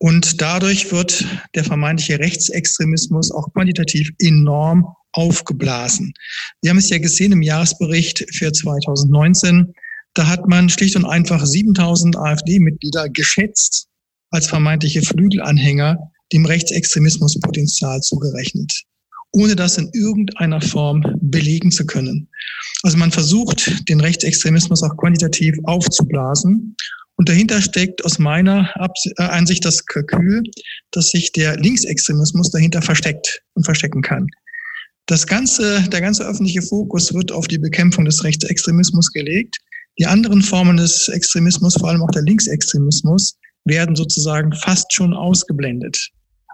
Und 0.01 0.41
dadurch 0.41 0.91
wird 0.91 1.23
der 1.53 1.63
vermeintliche 1.63 2.17
Rechtsextremismus 2.17 3.29
auch 3.29 3.53
quantitativ 3.53 4.09
enorm 4.17 4.87
aufgeblasen. 5.11 6.11
Wir 6.63 6.71
haben 6.71 6.79
es 6.79 6.89
ja 6.89 6.97
gesehen 6.97 7.33
im 7.33 7.43
Jahresbericht 7.43 8.25
für 8.33 8.51
2019. 8.51 9.71
Da 10.15 10.25
hat 10.25 10.47
man 10.47 10.69
schlicht 10.69 10.95
und 10.95 11.05
einfach 11.05 11.45
7000 11.45 12.17
AfD-Mitglieder 12.17 13.09
geschätzt 13.09 13.89
als 14.31 14.47
vermeintliche 14.47 15.03
Flügelanhänger 15.03 15.99
dem 16.33 16.47
Rechtsextremismuspotenzial 16.47 18.01
zugerechnet, 18.01 18.73
ohne 19.33 19.55
das 19.55 19.77
in 19.77 19.91
irgendeiner 19.93 20.61
Form 20.61 21.03
belegen 21.21 21.69
zu 21.69 21.85
können. 21.85 22.27
Also 22.81 22.97
man 22.97 23.11
versucht, 23.11 23.87
den 23.87 23.99
Rechtsextremismus 23.99 24.81
auch 24.81 24.97
quantitativ 24.97 25.55
aufzublasen 25.65 26.75
und 27.21 27.29
dahinter 27.29 27.61
steckt 27.61 28.03
aus 28.03 28.17
meiner 28.17 28.73
äh, 28.79 29.21
Ansicht 29.21 29.63
das 29.63 29.85
Kalkül, 29.85 30.41
dass 30.89 31.11
sich 31.11 31.31
der 31.31 31.55
Linksextremismus 31.55 32.49
dahinter 32.49 32.81
versteckt 32.81 33.43
und 33.53 33.63
verstecken 33.63 34.01
kann. 34.01 34.25
Das 35.05 35.27
ganze, 35.27 35.87
der 35.89 36.01
ganze 36.01 36.25
öffentliche 36.25 36.63
Fokus 36.63 37.13
wird 37.13 37.31
auf 37.31 37.47
die 37.47 37.59
Bekämpfung 37.59 38.05
des 38.05 38.23
Rechtsextremismus 38.23 39.11
gelegt. 39.11 39.59
Die 39.99 40.07
anderen 40.07 40.41
Formen 40.41 40.77
des 40.77 41.09
Extremismus, 41.09 41.75
vor 41.75 41.89
allem 41.89 42.01
auch 42.01 42.09
der 42.09 42.23
Linksextremismus, 42.23 43.37
werden 43.65 43.95
sozusagen 43.95 44.51
fast 44.53 44.91
schon 44.91 45.13
ausgeblendet. 45.13 46.09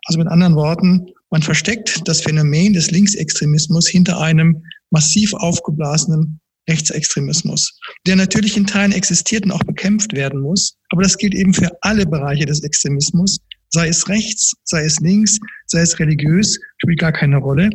Also 0.08 0.20
mit 0.20 0.28
anderen 0.28 0.56
Worten, 0.56 1.08
man 1.30 1.44
versteckt 1.44 2.02
das 2.10 2.20
Phänomen 2.20 2.74
des 2.74 2.92
Linksextremismus 2.92 3.88
hinter 3.88 4.20
einem 4.20 4.62
massiv 4.90 5.34
aufgeblasenen 5.34 6.42
Rechtsextremismus, 6.70 7.80
der 8.06 8.16
natürlich 8.16 8.58
in 8.58 8.68
Teilen 8.68 8.92
existiert 8.92 9.46
und 9.46 9.52
auch 9.52 9.64
bekämpft 9.64 10.14
werden 10.14 10.42
muss. 10.42 10.78
Aber 10.90 11.04
das 11.04 11.18
gilt 11.18 11.34
eben 11.34 11.54
für 11.54 11.72
alle 11.82 12.06
Bereiche 12.06 12.46
des 12.46 12.64
Extremismus, 12.64 13.40
sei 13.70 13.88
es 13.88 14.08
rechts, 14.08 14.54
sei 14.64 14.84
es 14.84 15.00
links, 15.00 15.40
sei 15.66 15.82
es 15.82 16.00
religiös, 16.00 16.60
spielt 16.78 17.00
gar 17.00 17.12
keine 17.12 17.38
Rolle. 17.38 17.70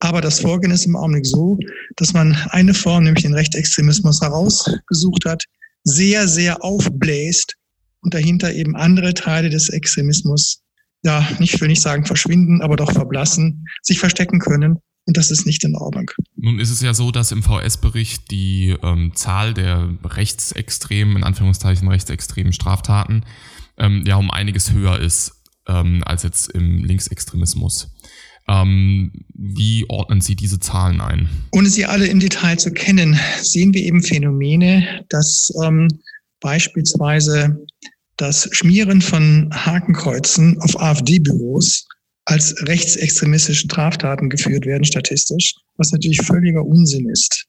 Aber 0.00 0.20
das 0.20 0.40
Vorgehen 0.40 0.72
ist 0.72 0.86
im 0.86 0.96
Augenblick 0.96 1.26
so, 1.26 1.58
dass 1.96 2.12
man 2.12 2.36
eine 2.50 2.74
Form, 2.74 3.04
nämlich 3.04 3.24
den 3.24 3.34
Rechtsextremismus, 3.34 4.20
herausgesucht 4.20 5.24
hat, 5.24 5.42
sehr, 5.84 6.28
sehr 6.28 6.62
aufbläst 6.62 7.54
und 8.02 8.12
dahinter 8.12 8.52
eben 8.52 8.76
andere 8.76 9.14
Teile 9.14 9.48
des 9.48 9.68
Extremismus, 9.70 10.62
ja, 11.02 11.26
nicht 11.38 11.60
will 11.60 11.68
nicht 11.68 11.82
sagen 11.82 12.04
verschwinden, 12.04 12.60
aber 12.60 12.76
doch 12.76 12.92
verblassen, 12.92 13.66
sich 13.82 13.98
verstecken 13.98 14.38
können 14.38 14.80
und 15.06 15.16
das 15.16 15.30
ist 15.30 15.46
nicht 15.46 15.64
in 15.64 15.74
Ordnung. 15.76 16.10
Nun 16.36 16.58
ist 16.58 16.70
es 16.70 16.80
ja 16.80 16.92
so, 16.92 17.10
dass 17.12 17.32
im 17.32 17.42
VS-Bericht 17.42 18.30
die 18.30 18.76
ähm, 18.82 19.12
Zahl 19.14 19.54
der 19.54 19.88
rechtsextremen, 20.04 21.16
in 21.16 21.24
Anführungszeichen 21.24 21.88
rechtsextremen 21.88 22.52
Straftaten 22.52 23.24
ähm, 23.78 24.04
ja 24.06 24.16
um 24.16 24.30
einiges 24.30 24.72
höher 24.72 24.98
ist 24.98 25.32
ähm, 25.68 26.02
als 26.04 26.24
jetzt 26.24 26.50
im 26.50 26.84
Linksextremismus. 26.84 27.88
Ähm, 28.48 29.12
wie 29.34 29.86
ordnen 29.88 30.20
Sie 30.20 30.36
diese 30.36 30.60
Zahlen 30.60 31.00
ein? 31.00 31.28
Ohne 31.52 31.68
sie 31.68 31.84
alle 31.84 32.06
im 32.06 32.20
Detail 32.20 32.56
zu 32.58 32.72
kennen, 32.72 33.18
sehen 33.40 33.74
wir 33.74 33.82
eben 33.82 34.02
Phänomene, 34.02 35.04
dass 35.08 35.52
ähm, 35.64 35.88
beispielsweise 36.40 37.64
das 38.16 38.48
Schmieren 38.52 39.02
von 39.02 39.50
Hakenkreuzen 39.52 40.60
auf 40.60 40.80
AfD-Büros 40.80 41.86
als 42.26 42.54
rechtsextremistische 42.66 43.66
Straftaten 43.66 44.28
geführt 44.28 44.66
werden, 44.66 44.84
statistisch, 44.84 45.54
was 45.76 45.92
natürlich 45.92 46.20
völliger 46.22 46.64
Unsinn 46.64 47.08
ist. 47.08 47.46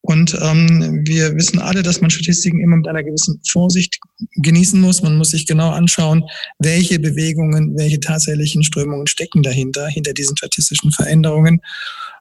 Und 0.00 0.38
ähm, 0.40 1.02
wir 1.04 1.34
wissen 1.34 1.58
alle, 1.58 1.82
dass 1.82 2.00
man 2.00 2.08
Statistiken 2.08 2.60
immer 2.60 2.76
mit 2.76 2.86
einer 2.86 3.02
gewissen 3.02 3.40
Vorsicht 3.50 3.98
genießen 4.36 4.80
muss. 4.80 5.02
Man 5.02 5.18
muss 5.18 5.30
sich 5.30 5.46
genau 5.46 5.70
anschauen, 5.70 6.24
welche 6.60 7.00
Bewegungen, 7.00 7.76
welche 7.76 7.98
tatsächlichen 7.98 8.62
Strömungen 8.62 9.08
stecken 9.08 9.42
dahinter, 9.42 9.88
hinter 9.88 10.14
diesen 10.14 10.36
statistischen 10.36 10.92
Veränderungen. 10.92 11.60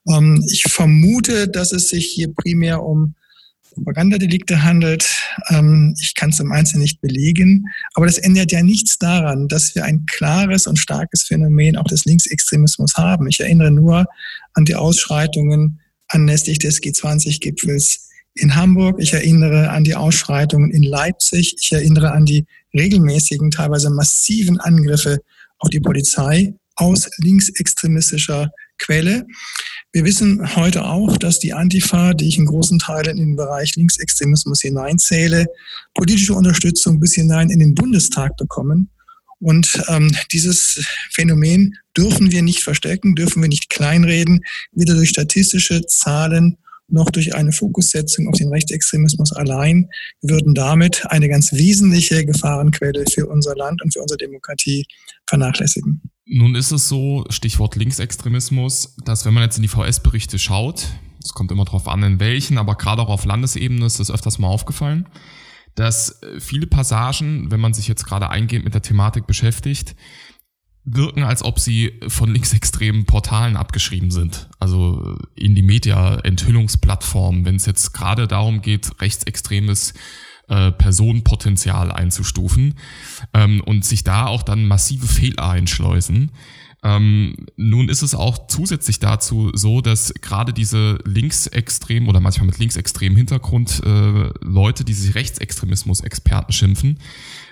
Ähm, 0.09 0.43
ich 0.51 0.63
vermute, 0.63 1.47
dass 1.47 1.71
es 1.71 1.89
sich 1.89 2.07
hier 2.07 2.33
primär 2.33 2.81
um 2.83 3.15
Propagandadelikte 3.77 4.63
handelt. 4.63 5.07
Ähm, 5.49 5.95
ich 6.01 6.15
kann 6.15 6.31
es 6.31 6.39
im 6.39 6.51
Einzelnen 6.51 6.81
nicht 6.81 6.99
belegen, 6.99 7.65
aber 7.93 8.07
das 8.07 8.17
ändert 8.17 8.51
ja 8.51 8.63
nichts 8.63 8.97
daran, 8.97 9.47
dass 9.47 9.75
wir 9.75 9.85
ein 9.85 10.05
klares 10.07 10.67
und 10.67 10.77
starkes 10.77 11.23
Phänomen 11.23 11.77
auch 11.77 11.85
des 11.85 12.05
Linksextremismus 12.05 12.95
haben. 12.95 13.27
Ich 13.27 13.39
erinnere 13.39 13.71
nur 13.71 14.05
an 14.53 14.65
die 14.65 14.75
Ausschreitungen 14.75 15.79
anlässlich 16.09 16.59
des 16.59 16.81
G20-Gipfels 16.81 18.09
in 18.35 18.55
Hamburg. 18.55 18.97
Ich 18.99 19.13
erinnere 19.13 19.69
an 19.69 19.83
die 19.83 19.95
Ausschreitungen 19.95 20.71
in 20.71 20.83
Leipzig. 20.83 21.55
Ich 21.59 21.71
erinnere 21.71 22.11
an 22.11 22.25
die 22.25 22.45
regelmäßigen, 22.73 23.51
teilweise 23.51 23.89
massiven 23.89 24.59
Angriffe 24.59 25.19
auf 25.59 25.69
die 25.69 25.79
Polizei 25.79 26.53
aus 26.75 27.09
linksextremistischer 27.17 28.51
Quelle. 28.77 29.25
Wir 29.93 30.05
wissen 30.05 30.55
heute 30.55 30.85
auch, 30.85 31.17
dass 31.17 31.39
die 31.39 31.53
Antifa, 31.53 32.13
die 32.13 32.27
ich 32.27 32.37
in 32.37 32.45
großen 32.45 32.79
Teilen 32.79 33.17
in 33.17 33.29
den 33.29 33.35
Bereich 33.35 33.75
Linksextremismus 33.75 34.61
hineinzähle, 34.61 35.47
politische 35.93 36.33
Unterstützung 36.33 36.99
bis 36.99 37.15
hinein 37.15 37.49
in 37.49 37.59
den 37.59 37.73
Bundestag 37.73 38.35
bekommen. 38.37 38.89
Und 39.39 39.81
ähm, 39.87 40.15
dieses 40.31 40.83
Phänomen 41.11 41.75
dürfen 41.95 42.31
wir 42.31 42.41
nicht 42.41 42.63
verstecken, 42.63 43.15
dürfen 43.15 43.41
wir 43.41 43.49
nicht 43.49 43.69
kleinreden, 43.69 44.41
weder 44.71 44.95
durch 44.95 45.09
statistische 45.09 45.85
Zahlen 45.85 46.57
noch 46.89 47.09
durch 47.09 47.35
eine 47.35 47.51
Fokussetzung 47.51 48.27
auf 48.27 48.37
den 48.37 48.49
Rechtsextremismus 48.49 49.33
allein. 49.33 49.89
Wir 50.21 50.35
würden 50.35 50.55
damit 50.55 51.05
eine 51.07 51.27
ganz 51.27 51.53
wesentliche 51.53 52.25
Gefahrenquelle 52.25 53.05
für 53.11 53.27
unser 53.27 53.55
Land 53.55 53.81
und 53.81 53.93
für 53.93 54.01
unsere 54.01 54.17
Demokratie 54.17 54.85
vernachlässigen. 55.27 56.01
Nun 56.29 56.55
ist 56.55 56.71
es 56.71 56.89
so, 56.89 57.23
Stichwort 57.29 57.75
Linksextremismus, 57.75 58.95
dass 59.05 59.25
wenn 59.25 59.33
man 59.33 59.43
jetzt 59.43 59.57
in 59.57 59.61
die 59.61 59.69
VS-Berichte 59.69 60.37
schaut, 60.37 60.87
es 61.23 61.31
kommt 61.33 61.51
immer 61.51 61.65
darauf 61.65 61.87
an, 61.87 62.03
in 62.03 62.19
welchen, 62.19 62.57
aber 62.57 62.75
gerade 62.75 63.01
auch 63.01 63.09
auf 63.09 63.25
Landesebene 63.25 63.85
ist 63.85 63.99
das 63.99 64.11
öfters 64.11 64.37
mal 64.37 64.47
aufgefallen, 64.47 65.07
dass 65.75 66.19
viele 66.39 66.67
Passagen, 66.67 67.49
wenn 67.49 67.61
man 67.61 67.73
sich 67.73 67.87
jetzt 67.87 68.05
gerade 68.05 68.29
eingehend 68.29 68.65
mit 68.65 68.73
der 68.73 68.81
Thematik 68.81 69.25
beschäftigt, 69.25 69.95
wirken, 70.83 71.23
als 71.23 71.43
ob 71.43 71.59
sie 71.59 71.99
von 72.07 72.33
linksextremen 72.33 73.05
Portalen 73.05 73.57
abgeschrieben 73.57 74.11
sind. 74.11 74.49
Also 74.59 75.17
in 75.35 75.53
die 75.55 75.61
Media-Enthüllungsplattformen, 75.61 77.45
wenn 77.45 77.55
es 77.55 77.65
jetzt 77.65 77.93
gerade 77.93 78.27
darum 78.27 78.61
geht, 78.61 79.01
rechtsextremes 79.01 79.93
äh, 80.47 80.71
Personenpotenzial 80.71 81.91
einzustufen 81.91 82.75
ähm, 83.33 83.61
und 83.61 83.85
sich 83.85 84.03
da 84.03 84.27
auch 84.27 84.43
dann 84.43 84.65
massive 84.65 85.07
Fehler 85.07 85.49
einschleusen. 85.49 86.31
Ähm, 86.83 87.35
nun 87.55 87.89
ist 87.89 88.01
es 88.01 88.13
auch 88.13 88.47
zusätzlich 88.47 88.99
dazu 88.99 89.51
so, 89.53 89.81
dass 89.81 90.13
gerade 90.21 90.53
diese 90.53 90.99
linksextremen 91.05 92.07
oder 92.07 92.19
manchmal 92.19 92.47
mit 92.47 92.59
linksextremem 92.59 93.17
Hintergrund 93.17 93.81
äh, 93.83 94.29
Leute, 94.41 94.85
die 94.85 94.93
sich 94.93 95.15
Rechtsextremismus-Experten 95.15 96.53
schimpfen, 96.53 96.99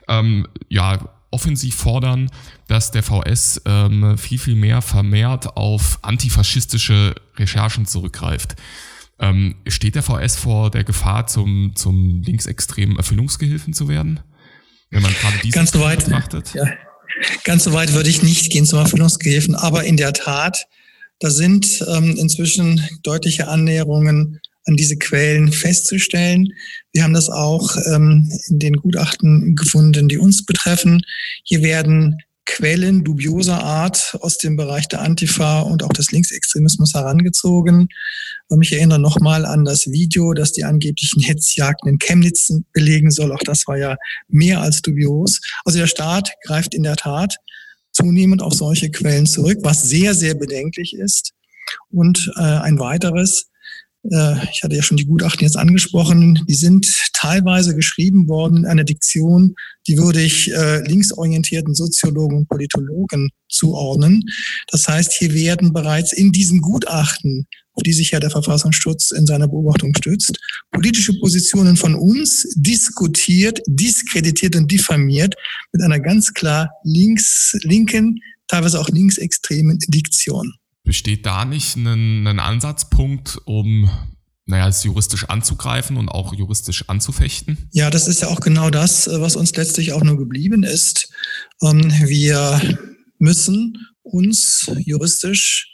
ähm, 0.08 0.48
ja, 0.70 1.10
offensiv 1.32 1.76
fordern, 1.76 2.30
dass 2.68 2.92
der 2.92 3.04
VS 3.04 3.62
ähm, 3.66 4.18
viel, 4.18 4.40
viel 4.40 4.56
mehr 4.56 4.82
vermehrt 4.82 5.58
auf 5.58 6.00
antifaschistische 6.02 7.16
Recherchen 7.36 7.86
zurückgreift. 7.86 8.56
Ähm, 9.20 9.56
steht 9.68 9.96
der 9.96 10.04
VS 10.04 10.36
vor 10.36 10.72
der 10.72 10.84
Gefahr, 10.84 11.28
zum, 11.28 11.74
zum 11.76 12.22
linksextremen 12.22 12.98
Erfüllungsgehilfen 12.98 13.74
zu 13.74 13.88
werden? 13.88 14.20
Wenn 14.90 15.02
man 15.02 15.14
gerade 15.14 15.38
diese 15.44 15.56
Ganz 15.56 15.72
so 15.72 15.80
weit, 15.80 16.06
betrachtet? 16.06 16.54
Ja. 16.54 16.66
Ganz 17.44 17.64
so 17.64 17.74
weit 17.74 17.94
würde 17.94 18.10
ich 18.10 18.24
nicht 18.24 18.52
gehen 18.52 18.66
zum 18.66 18.80
Erfüllungsgehilfen, 18.80 19.56
aber 19.56 19.86
in 19.86 19.98
der 19.98 20.14
Tat, 20.14 20.68
da 21.20 21.30
sind 21.30 21.84
ähm, 21.88 22.16
inzwischen 22.18 22.82
deutliche 23.04 23.48
Annäherungen 23.48 24.42
an 24.66 24.76
diese 24.76 24.98
Quellen 24.98 25.52
festzustellen. 25.52 26.50
Wir 26.92 27.04
haben 27.04 27.14
das 27.14 27.30
auch 27.30 27.78
ähm, 27.86 28.30
in 28.50 28.60
den 28.60 28.74
Gutachten 28.76 29.56
gefunden, 29.56 30.08
die 30.10 30.18
uns 30.18 30.46
betreffen. 30.46 31.02
Hier 31.44 31.62
werden 31.62 32.18
Quellen 32.46 33.04
dubioser 33.04 33.64
Art 33.64 34.18
aus 34.22 34.38
dem 34.38 34.56
Bereich 34.56 34.88
der 34.88 35.02
Antifa 35.02 35.62
und 35.62 35.84
auch 35.84 35.94
des 35.94 36.12
Linksextremismus 36.12 36.94
herangezogen. 36.94 37.88
Und 38.48 38.62
ich 38.62 38.74
erinnere 38.74 39.00
nochmal 39.00 39.46
an 39.46 39.66
das 39.66 39.88
Video, 39.88 40.34
das 40.34 40.54
die 40.54 40.64
angeblichen 40.64 41.22
Hetzjagden 41.22 41.90
in 41.90 42.00
Chemnitz 42.00 42.52
belegen 42.72 43.12
soll. 43.12 43.32
Auch 43.32 43.44
das 43.44 43.68
war 43.68 43.78
ja 43.78 43.98
mehr 44.28 44.62
als 44.62 44.82
dubios. 44.82 45.42
Also 45.66 45.80
der 45.80 45.88
Staat 45.88 46.34
greift 46.44 46.74
in 46.74 46.84
der 46.84 46.96
Tat 46.96 47.36
zunehmend 47.92 48.42
auf 48.42 48.54
solche 48.54 48.92
Quellen 48.92 49.26
zurück, 49.26 49.60
was 49.62 49.84
sehr, 49.84 50.14
sehr 50.14 50.36
bedenklich 50.36 50.96
ist. 50.96 51.32
Und 51.90 52.32
äh, 52.38 52.42
ein 52.42 52.78
weiteres, 52.78 53.48
ich 54.12 54.64
hatte 54.64 54.76
ja 54.76 54.84
schon 54.84 54.98
die 54.98 55.06
Gutachten 55.06 55.42
jetzt 55.42 55.58
angesprochen, 55.58 56.46
die 56.48 56.56
sind 56.56 56.88
teilweise 57.14 57.76
geschrieben 57.76 58.28
worden 58.28 58.58
in 58.58 58.66
einer 58.66 58.84
Diktion, 58.84 59.56
die 59.88 59.98
würde 59.98 60.22
ich 60.22 60.52
äh, 60.54 60.82
linksorientierten 60.88 61.74
Soziologen 61.74 62.38
und 62.38 62.48
Politologen 62.48 63.30
zuordnen. 63.50 64.24
Das 64.70 64.88
heißt, 64.88 65.14
hier 65.14 65.34
werden 65.34 65.74
bereits 65.74 66.14
in 66.14 66.32
diesen 66.32 66.62
Gutachten, 66.62 67.48
auf 67.74 67.84
die 67.84 67.94
sich 67.94 68.12
ja 68.12 68.20
der 68.20 68.30
Verfassungsschutz 68.30 69.12
in 69.12 69.26
seiner 69.26 69.48
Beobachtung 69.48 69.96
stützt, 69.96 70.38
politische 70.72 71.18
Positionen 71.20 71.76
von 71.76 71.96
uns 71.96 72.48
diskutiert, 72.56 73.60
diskreditiert 73.68 74.56
und 74.56 74.72
diffamiert 74.72 75.34
mit 75.74 75.82
einer 75.82 76.00
ganz 76.00 76.34
klar 76.34 76.70
links, 76.84 77.58
linken, 77.64 78.20
teilweise 78.48 78.80
auch 78.80 78.90
linksextremen 78.90 79.80
Diktion. 79.88 80.54
Besteht 80.86 81.26
da 81.26 81.44
nicht 81.44 81.76
ein, 81.76 82.26
ein 82.26 82.40
Ansatzpunkt, 82.40 83.42
um 83.46 83.90
naja, 84.46 84.68
es 84.68 84.84
juristisch 84.84 85.26
anzugreifen 85.26 85.98
und 85.98 86.08
auch 86.08 86.34
juristisch 86.34 86.88
anzufechten? 86.88 87.58
Ja, 87.72 87.90
das 87.90 88.08
ist 88.08 88.22
ja 88.22 88.28
auch 88.28 88.40
genau 88.40 88.70
das, 88.70 89.10
was 89.12 89.36
uns 89.36 89.56
letztlich 89.56 89.94
auch 89.94 90.04
nur 90.04 90.18
geblieben 90.18 90.64
ist. 90.64 91.12
Ähm, 91.62 91.92
wir 92.04 92.62
müssen 93.18 93.88
uns 94.04 94.72
juristisch 94.78 95.74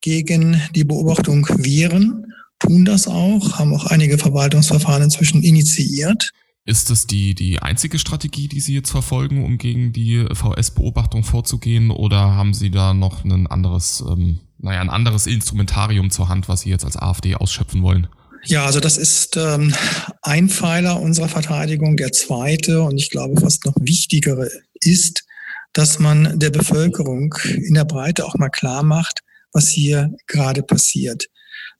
gegen 0.00 0.60
die 0.74 0.84
Beobachtung 0.84 1.46
wehren, 1.48 2.32
tun 2.58 2.84
das 2.84 3.06
auch, 3.06 3.58
haben 3.58 3.74
auch 3.74 3.86
einige 3.86 4.18
Verwaltungsverfahren 4.18 5.04
inzwischen 5.04 5.42
initiiert. 5.42 6.32
Ist 6.64 6.90
das 6.90 7.06
die, 7.06 7.34
die 7.34 7.60
einzige 7.60 7.98
Strategie, 7.98 8.48
die 8.48 8.60
Sie 8.60 8.74
jetzt 8.74 8.90
verfolgen, 8.90 9.44
um 9.44 9.58
gegen 9.58 9.92
die 9.92 10.26
VS-Beobachtung 10.30 11.24
vorzugehen, 11.24 11.90
oder 11.90 12.34
haben 12.34 12.52
Sie 12.52 12.70
da 12.70 12.94
noch 12.94 13.24
ein 13.24 13.46
anderes 13.46 14.04
ähm, 14.06 14.40
naja, 14.58 14.80
ein 14.80 14.90
anderes 14.90 15.26
Instrumentarium 15.26 16.10
zur 16.10 16.28
Hand, 16.28 16.48
was 16.48 16.62
Sie 16.62 16.70
jetzt 16.70 16.84
als 16.84 16.96
AfD 16.96 17.34
ausschöpfen 17.34 17.82
wollen? 17.82 18.08
Ja, 18.44 18.64
also 18.64 18.80
das 18.80 18.96
ist 18.96 19.36
ähm, 19.36 19.74
ein 20.22 20.48
Pfeiler 20.48 21.00
unserer 21.00 21.28
Verteidigung. 21.28 21.96
Der 21.96 22.12
zweite 22.12 22.82
und 22.82 22.98
ich 22.98 23.10
glaube 23.10 23.40
fast 23.40 23.64
noch 23.66 23.74
wichtigere 23.80 24.48
ist, 24.80 25.24
dass 25.72 25.98
man 25.98 26.38
der 26.38 26.50
Bevölkerung 26.50 27.34
in 27.44 27.74
der 27.74 27.84
Breite 27.84 28.24
auch 28.24 28.36
mal 28.36 28.48
klar 28.48 28.82
macht, 28.82 29.20
was 29.52 29.68
hier 29.68 30.12
gerade 30.26 30.62
passiert. 30.62 31.26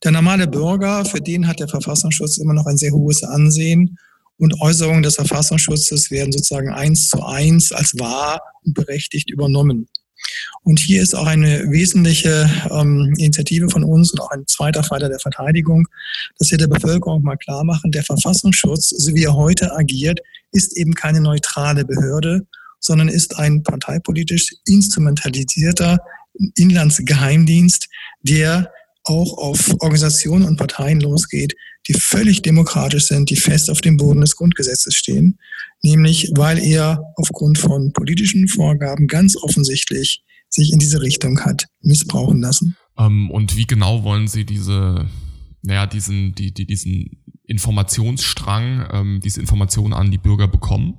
Der 0.05 0.13
normale 0.13 0.47
Bürger, 0.47 1.05
für 1.05 1.21
den 1.21 1.47
hat 1.49 1.61
der 1.61 1.69
Verfassungsschutz 1.69 2.39
immer 2.39 2.55
noch 2.55 2.67
ein 2.67 2.77
sehr 2.77 2.93
hohes 2.93 3.25
Ansehen 3.25 3.99
und 4.37 4.61
Äußerungen 4.61 5.03
des 5.03 5.17
Verfassungsschutzes 5.17 6.11
werden 6.11 6.33
sozusagen 6.33 6.71
eins 6.71 7.09
zu 7.09 7.25
eins 7.25 7.73
als 7.73 7.99
wahr 7.99 8.41
und 8.65 8.75
berechtigt 8.75 9.31
übernommen. 9.31 9.89
Und 10.63 10.81
hier 10.81 11.03
ist 11.03 11.15
auch 11.15 11.27
eine 11.27 11.71
wesentliche 11.71 12.51
ähm, 12.71 13.15
Initiative 13.17 13.69
von 13.69 13.85
uns 13.85 14.13
und 14.13 14.21
auch 14.21 14.31
ein 14.31 14.47
zweiter 14.47 14.83
Pfeiler 14.83 15.09
der 15.09 15.21
Verteidigung, 15.21 15.87
dass 16.39 16.51
wir 16.51 16.59
der 16.59 16.67
Bevölkerung 16.67 17.23
mal 17.23 17.37
klar 17.37 17.65
machen, 17.65 17.91
der 17.91 18.05
Verfassungsschutz, 18.05 18.91
so 18.91 19.15
wie 19.15 19.25
er 19.25 19.35
heute 19.35 19.75
agiert, 19.75 20.21
ist 20.53 20.77
eben 20.77 20.95
keine 20.95 21.21
neutrale 21.21 21.85
Behörde, 21.85 22.47
sondern 22.81 23.09
ist 23.09 23.37
ein 23.37 23.63
parteipolitisch 23.63 24.55
instrumentalisierter 24.67 25.99
Inlandsgeheimdienst, 26.57 27.89
der 28.23 28.71
auch 29.05 29.39
auf 29.39 29.75
Organisationen 29.81 30.45
und 30.45 30.57
Parteien 30.57 31.01
losgeht, 31.01 31.55
die 31.89 31.95
völlig 31.95 32.43
demokratisch 32.43 33.07
sind, 33.07 33.31
die 33.31 33.37
fest 33.37 33.71
auf 33.71 33.81
dem 33.81 33.97
Boden 33.97 34.21
des 34.21 34.37
Grundgesetzes 34.37 34.95
stehen, 34.95 35.39
nämlich 35.83 36.31
weil 36.35 36.59
er 36.59 37.03
aufgrund 37.17 37.59
von 37.59 37.93
politischen 37.93 38.49
Vorgaben 38.49 39.07
ganz 39.07 39.37
offensichtlich 39.37 40.23
sich 40.49 40.73
in 40.73 40.79
diese 40.79 41.01
Richtung 41.01 41.41
hat 41.41 41.67
missbrauchen 41.83 42.41
lassen. 42.41 42.77
Ähm, 42.99 43.31
und 43.31 43.57
wie 43.57 43.67
genau 43.67 44.03
wollen 44.03 44.29
Sie 44.29 44.45
diese, 44.45 45.09
naja, 45.63 45.87
diesen, 45.87 46.35
die, 46.35 46.53
die, 46.53 46.67
diesen 46.67 47.23
Informationsstrang, 47.45 48.89
ähm, 48.93 49.21
diese 49.23 49.41
Informationen 49.41 49.93
an 49.93 50.11
die 50.11 50.19
Bürger 50.19 50.49
bekommen? 50.49 50.99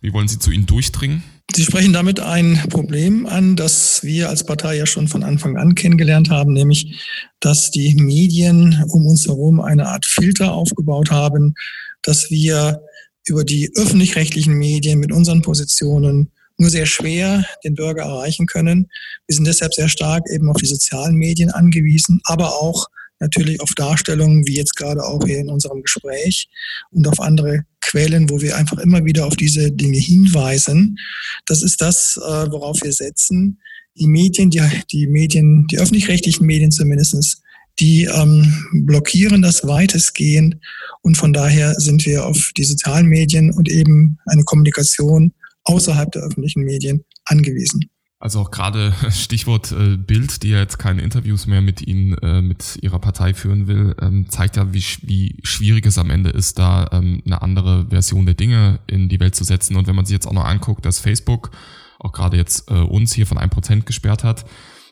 Wie 0.00 0.12
wollen 0.12 0.28
Sie 0.28 0.38
zu 0.38 0.50
ihnen 0.50 0.66
durchdringen? 0.66 1.22
Sie 1.54 1.64
sprechen 1.64 1.94
damit 1.94 2.20
ein 2.20 2.62
Problem 2.68 3.26
an, 3.26 3.56
das 3.56 4.04
wir 4.04 4.28
als 4.28 4.44
Partei 4.44 4.76
ja 4.76 4.86
schon 4.86 5.08
von 5.08 5.22
Anfang 5.22 5.56
an 5.56 5.74
kennengelernt 5.74 6.28
haben, 6.28 6.52
nämlich, 6.52 7.00
dass 7.40 7.70
die 7.70 7.94
Medien 7.94 8.84
um 8.90 9.06
uns 9.06 9.26
herum 9.26 9.60
eine 9.60 9.86
Art 9.86 10.04
Filter 10.04 10.52
aufgebaut 10.52 11.10
haben, 11.10 11.54
dass 12.02 12.30
wir 12.30 12.82
über 13.28 13.44
die 13.44 13.70
öffentlich-rechtlichen 13.74 14.54
Medien 14.54 14.98
mit 14.98 15.12
unseren 15.12 15.42
Positionen 15.42 16.30
nur 16.58 16.70
sehr 16.70 16.86
schwer 16.86 17.44
den 17.64 17.74
Bürger 17.74 18.02
erreichen 18.02 18.46
können. 18.46 18.88
Wir 19.26 19.36
sind 19.36 19.46
deshalb 19.46 19.74
sehr 19.74 19.88
stark 19.88 20.24
eben 20.32 20.50
auf 20.50 20.56
die 20.56 20.66
sozialen 20.66 21.14
Medien 21.14 21.50
angewiesen, 21.50 22.20
aber 22.24 22.60
auch 22.60 22.88
natürlich 23.20 23.60
auf 23.60 23.70
Darstellungen, 23.74 24.46
wie 24.46 24.56
jetzt 24.56 24.76
gerade 24.76 25.04
auch 25.04 25.24
hier 25.24 25.38
in 25.38 25.48
unserem 25.48 25.82
Gespräch 25.82 26.48
und 26.90 27.06
auf 27.08 27.20
andere 27.20 27.64
Quellen, 27.80 28.28
wo 28.30 28.40
wir 28.40 28.56
einfach 28.56 28.78
immer 28.78 29.04
wieder 29.04 29.26
auf 29.26 29.36
diese 29.36 29.72
Dinge 29.72 29.98
hinweisen. 29.98 30.98
Das 31.46 31.62
ist 31.62 31.80
das, 31.80 32.16
äh, 32.16 32.50
worauf 32.50 32.82
wir 32.82 32.92
setzen. 32.92 33.60
Die 33.96 34.06
Medien, 34.06 34.50
die, 34.50 34.60
die 34.92 35.06
Medien, 35.06 35.66
die 35.68 35.78
öffentlich-rechtlichen 35.78 36.46
Medien 36.46 36.70
zumindestens, 36.70 37.40
die 37.80 38.04
ähm, 38.04 38.66
blockieren 38.72 39.42
das 39.42 39.66
weitestgehend 39.66 40.56
und 41.02 41.16
von 41.16 41.32
daher 41.32 41.74
sind 41.74 42.04
wir 42.06 42.26
auf 42.26 42.52
die 42.56 42.64
sozialen 42.64 43.06
Medien 43.06 43.52
und 43.52 43.68
eben 43.68 44.18
eine 44.26 44.44
Kommunikation 44.44 45.32
außerhalb 45.64 46.10
der 46.12 46.22
öffentlichen 46.22 46.64
Medien 46.64 47.04
angewiesen. 47.24 47.90
Also 48.20 48.40
auch 48.40 48.50
gerade 48.50 48.92
Stichwort 49.10 49.70
äh, 49.70 49.96
Bild, 49.96 50.42
die 50.42 50.50
ja 50.50 50.58
jetzt 50.58 50.78
keine 50.78 51.02
Interviews 51.02 51.46
mehr 51.46 51.60
mit 51.60 51.86
Ihnen, 51.86 52.18
äh, 52.18 52.42
mit 52.42 52.78
Ihrer 52.82 52.98
Partei 52.98 53.32
führen 53.32 53.68
will, 53.68 53.94
ähm, 54.00 54.28
zeigt 54.28 54.56
ja, 54.56 54.72
wie, 54.72 54.82
wie 55.02 55.38
schwierig 55.44 55.86
es 55.86 55.98
am 55.98 56.10
Ende 56.10 56.30
ist, 56.30 56.58
da 56.58 56.88
ähm, 56.92 57.22
eine 57.24 57.42
andere 57.42 57.86
Version 57.90 58.26
der 58.26 58.34
Dinge 58.34 58.80
in 58.88 59.08
die 59.08 59.20
Welt 59.20 59.36
zu 59.36 59.44
setzen. 59.44 59.76
Und 59.76 59.86
wenn 59.86 59.94
man 59.94 60.04
sich 60.04 60.14
jetzt 60.14 60.26
auch 60.26 60.32
noch 60.32 60.46
anguckt, 60.46 60.84
dass 60.84 60.98
Facebook 60.98 61.52
auch 62.00 62.12
gerade 62.12 62.36
jetzt 62.36 62.70
äh, 62.70 62.74
uns 62.74 63.12
hier 63.12 63.26
von 63.26 63.38
einem 63.38 63.50
Prozent 63.50 63.86
gesperrt 63.86 64.24
hat, 64.24 64.44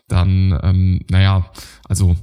dann, 0.08 0.56
ähm, 0.62 1.00
naja, 1.10 1.50
also 1.88 2.16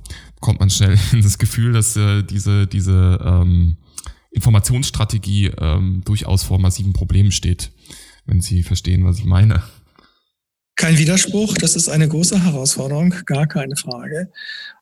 kommt 0.44 0.60
man 0.60 0.70
schnell 0.70 1.00
in 1.14 1.24
das 1.24 1.40
Gefühl, 1.40 1.74
dass 1.74 1.96
äh, 1.96 2.22
diese, 2.22 2.68
diese 2.68 3.18
ähm, 3.24 3.78
Informationsstrategie 4.32 5.52
ähm, 5.60 6.04
durchaus 6.06 6.44
vor 6.44 6.60
massiven 6.60 6.94
Problemen 6.94 7.32
steht, 7.32 7.72
wenn 8.26 8.42
Sie 8.42 8.62
verstehen, 8.62 9.06
was 9.06 9.20
ich 9.20 9.26
meine. 9.26 9.64
Kein 10.76 10.98
Widerspruch, 10.98 11.54
das 11.54 11.76
ist 11.76 11.88
eine 11.88 12.08
große 12.08 12.44
Herausforderung, 12.44 13.14
gar 13.26 13.48
keine 13.48 13.76
Frage. 13.76 14.32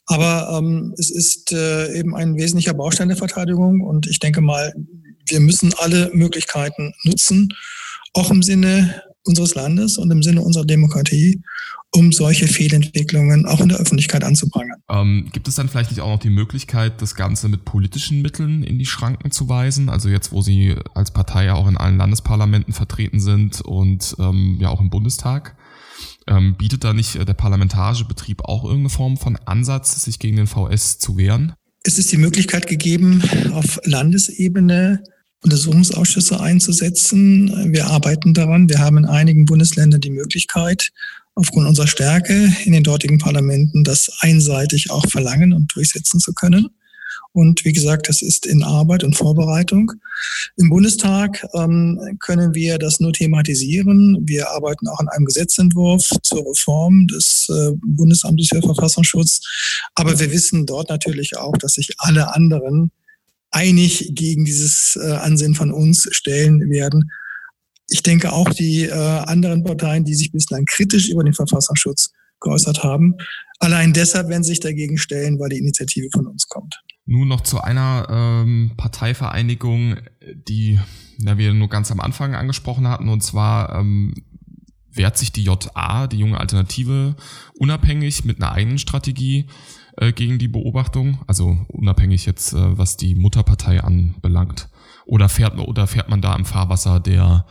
Aber 0.07 0.57
ähm, 0.57 0.95
es 0.97 1.11
ist 1.11 1.51
äh, 1.51 1.93
eben 1.93 2.15
ein 2.15 2.35
wesentlicher 2.35 2.73
Baustein 2.73 3.09
der 3.09 3.17
Verteidigung 3.17 3.81
und 3.81 4.07
ich 4.07 4.19
denke 4.19 4.41
mal, 4.41 4.73
wir 5.27 5.39
müssen 5.39 5.73
alle 5.77 6.09
Möglichkeiten 6.13 6.93
nutzen, 7.03 7.53
auch 8.13 8.31
im 8.31 8.41
Sinne 8.41 9.03
unseres 9.25 9.55
Landes 9.55 9.97
und 9.97 10.11
im 10.11 10.23
Sinne 10.23 10.41
unserer 10.41 10.65
Demokratie, 10.65 11.41
um 11.93 12.11
solche 12.11 12.47
Fehlentwicklungen 12.47 13.45
auch 13.45 13.59
in 13.59 13.69
der 13.69 13.79
Öffentlichkeit 13.79 14.23
anzuprangern. 14.23 14.81
Ähm, 14.89 15.29
gibt 15.31 15.47
es 15.47 15.55
dann 15.55 15.69
vielleicht 15.69 15.91
nicht 15.91 16.01
auch 16.01 16.09
noch 16.09 16.19
die 16.19 16.29
Möglichkeit, 16.29 17.01
das 17.01 17.15
Ganze 17.15 17.49
mit 17.49 17.65
politischen 17.65 18.21
Mitteln 18.21 18.63
in 18.63 18.79
die 18.79 18.85
Schranken 18.85 19.31
zu 19.31 19.49
weisen? 19.49 19.89
Also 19.89 20.09
jetzt, 20.09 20.31
wo 20.31 20.41
Sie 20.41 20.75
als 20.93 21.11
Partei 21.11 21.45
ja 21.45 21.53
auch 21.55 21.67
in 21.67 21.77
allen 21.77 21.97
Landesparlamenten 21.97 22.73
vertreten 22.73 23.19
sind 23.19 23.61
und 23.61 24.15
ähm, 24.19 24.57
ja 24.59 24.69
auch 24.69 24.81
im 24.81 24.89
Bundestag, 24.89 25.55
ähm, 26.27 26.55
bietet 26.57 26.83
da 26.83 26.93
nicht 26.93 27.15
äh, 27.15 27.25
der 27.25 27.33
parlamentarische 27.33 28.05
Betrieb 28.05 28.43
auch 28.45 28.63
irgendeine 28.63 28.89
Form 28.89 29.17
von 29.17 29.37
Ansatz, 29.45 30.03
sich 30.03 30.19
gegen 30.19 30.37
den 30.37 30.47
VS 30.47 30.99
zu 30.99 31.17
wehren? 31.17 31.53
Es 31.83 31.97
ist 31.97 32.11
die 32.11 32.17
Möglichkeit 32.17 32.67
gegeben, 32.67 33.23
auf 33.53 33.79
Landesebene 33.83 35.03
Untersuchungsausschüsse 35.43 36.39
einzusetzen. 36.39 37.73
Wir 37.73 37.87
arbeiten 37.87 38.33
daran. 38.33 38.69
Wir 38.69 38.79
haben 38.79 38.97
in 38.97 39.05
einigen 39.05 39.45
Bundesländern 39.45 40.01
die 40.01 40.11
Möglichkeit, 40.11 40.91
aufgrund 41.35 41.67
unserer 41.67 41.87
Stärke 41.87 42.53
in 42.65 42.73
den 42.73 42.83
dortigen 42.83 43.17
Parlamenten 43.17 43.83
das 43.83 44.11
einseitig 44.19 44.91
auch 44.91 45.05
verlangen 45.09 45.53
und 45.53 45.73
durchsetzen 45.75 46.19
zu 46.19 46.33
können. 46.33 46.67
Und 47.33 47.63
wie 47.63 47.71
gesagt, 47.71 48.09
das 48.09 48.21
ist 48.21 48.45
in 48.45 48.61
Arbeit 48.61 49.03
und 49.03 49.15
Vorbereitung. 49.15 49.93
Im 50.57 50.69
Bundestag 50.69 51.45
ähm, 51.53 52.17
können 52.19 52.53
wir 52.53 52.77
das 52.77 52.99
nur 52.99 53.13
thematisieren. 53.13 54.17
Wir 54.23 54.49
arbeiten 54.51 54.87
auch 54.89 54.99
an 54.99 55.07
einem 55.07 55.25
Gesetzentwurf 55.25 56.09
zur 56.23 56.45
Reform 56.45 57.07
des 57.07 57.47
äh, 57.49 57.71
Bundesamtes 57.77 58.49
für 58.49 58.61
Verfassungsschutz. 58.61 59.41
Aber 59.95 60.19
wir 60.19 60.31
wissen 60.31 60.65
dort 60.65 60.89
natürlich 60.89 61.37
auch, 61.37 61.55
dass 61.57 61.75
sich 61.75 61.91
alle 61.99 62.35
anderen 62.35 62.91
einig 63.51 64.11
gegen 64.15 64.45
dieses 64.45 64.97
äh, 65.01 65.11
Ansinnen 65.11 65.55
von 65.55 65.71
uns 65.71 66.07
stellen 66.11 66.69
werden. 66.69 67.11
Ich 67.89 68.03
denke 68.03 68.31
auch 68.31 68.49
die 68.49 68.85
äh, 68.85 68.91
anderen 68.93 69.63
Parteien, 69.63 70.05
die 70.05 70.15
sich 70.15 70.31
bislang 70.31 70.65
kritisch 70.65 71.09
über 71.09 71.23
den 71.23 71.33
Verfassungsschutz 71.33 72.11
geäußert 72.39 72.83
haben, 72.83 73.15
allein 73.59 73.93
deshalb 73.93 74.29
werden 74.29 74.43
sich 74.43 74.59
dagegen 74.59 74.97
stellen, 74.97 75.39
weil 75.39 75.49
die 75.49 75.59
Initiative 75.59 76.09
von 76.11 76.27
uns 76.27 76.47
kommt. 76.47 76.81
Nun 77.05 77.27
noch 77.27 77.41
zu 77.41 77.61
einer 77.61 78.07
ähm, 78.09 78.71
Parteivereinigung, 78.77 79.97
die 80.47 80.79
na, 81.19 81.37
wir 81.37 81.53
nur 81.53 81.69
ganz 81.69 81.91
am 81.91 81.99
Anfang 81.99 82.35
angesprochen 82.35 82.87
hatten, 82.87 83.09
und 83.09 83.21
zwar 83.21 83.75
ähm, 83.79 84.13
wehrt 84.91 85.17
sich 85.17 85.31
die 85.31 85.43
JA, 85.43 86.07
die 86.07 86.17
junge 86.17 86.39
Alternative, 86.39 87.15
unabhängig 87.53 88.25
mit 88.25 88.41
einer 88.41 88.51
eigenen 88.51 88.77
Strategie 88.77 89.47
äh, 89.97 90.11
gegen 90.11 90.39
die 90.39 90.47
Beobachtung, 90.47 91.19
also 91.27 91.57
unabhängig 91.69 92.25
jetzt, 92.25 92.53
äh, 92.53 92.77
was 92.77 92.97
die 92.97 93.15
Mutterpartei 93.15 93.81
anbelangt. 93.81 94.69
Oder 95.05 95.29
fährt, 95.29 95.57
oder 95.57 95.87
fährt 95.87 96.09
man 96.09 96.21
da 96.21 96.35
im 96.35 96.45
Fahrwasser 96.45 96.99
der, 96.99 97.45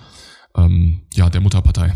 ähm, 0.56 1.02
ja, 1.14 1.28
der 1.30 1.40
Mutterpartei? 1.40 1.94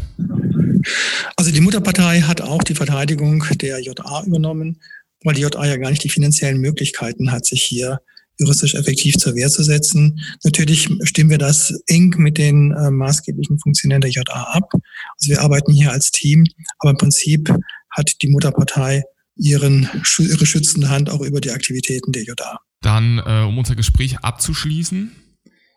Also 1.37 1.50
die 1.50 1.61
Mutterpartei 1.61 2.22
hat 2.22 2.40
auch 2.40 2.62
die 2.62 2.74
Verteidigung 2.74 3.44
der 3.61 3.80
JA 3.80 4.22
übernommen 4.24 4.78
weil 5.24 5.35
die 5.35 5.40
JA 5.40 5.66
ja 5.66 5.76
gar 5.76 5.90
nicht 5.90 6.04
die 6.04 6.11
finanziellen 6.11 6.61
Möglichkeiten 6.61 7.33
hat, 7.33 7.46
sich 7.46 7.62
hier 7.62 8.00
juristisch 8.38 8.74
effektiv 8.74 9.16
zur 9.16 9.35
Wehr 9.35 9.48
zu 9.48 9.62
setzen. 9.62 10.20
Natürlich 10.42 10.88
stimmen 11.02 11.30
wir 11.30 11.38
das 11.38 11.72
eng 11.87 12.14
mit 12.18 12.37
den 12.37 12.72
äh, 12.72 12.90
maßgeblichen 12.90 13.59
Funktionären 13.59 14.02
der 14.02 14.11
JA 14.11 14.42
ab. 14.52 14.70
Also 14.72 15.30
wir 15.30 15.40
arbeiten 15.40 15.72
hier 15.72 15.92
als 15.92 16.11
Team, 16.11 16.44
aber 16.78 16.90
im 16.90 16.96
Prinzip 16.96 17.52
hat 17.90 18.12
die 18.22 18.28
Mutterpartei 18.28 19.02
ihren, 19.37 19.88
ihre 20.18 20.47
schützende 20.47 20.90
Hand 20.90 21.11
auch 21.11 21.20
über 21.20 21.40
die 21.40 21.51
Aktivitäten 21.51 22.12
der 22.12 22.25
JA. 22.25 22.59
Dann, 22.81 23.18
äh, 23.18 23.44
um 23.47 23.59
unser 23.59 23.75
Gespräch 23.75 24.18
abzuschließen, 24.18 25.12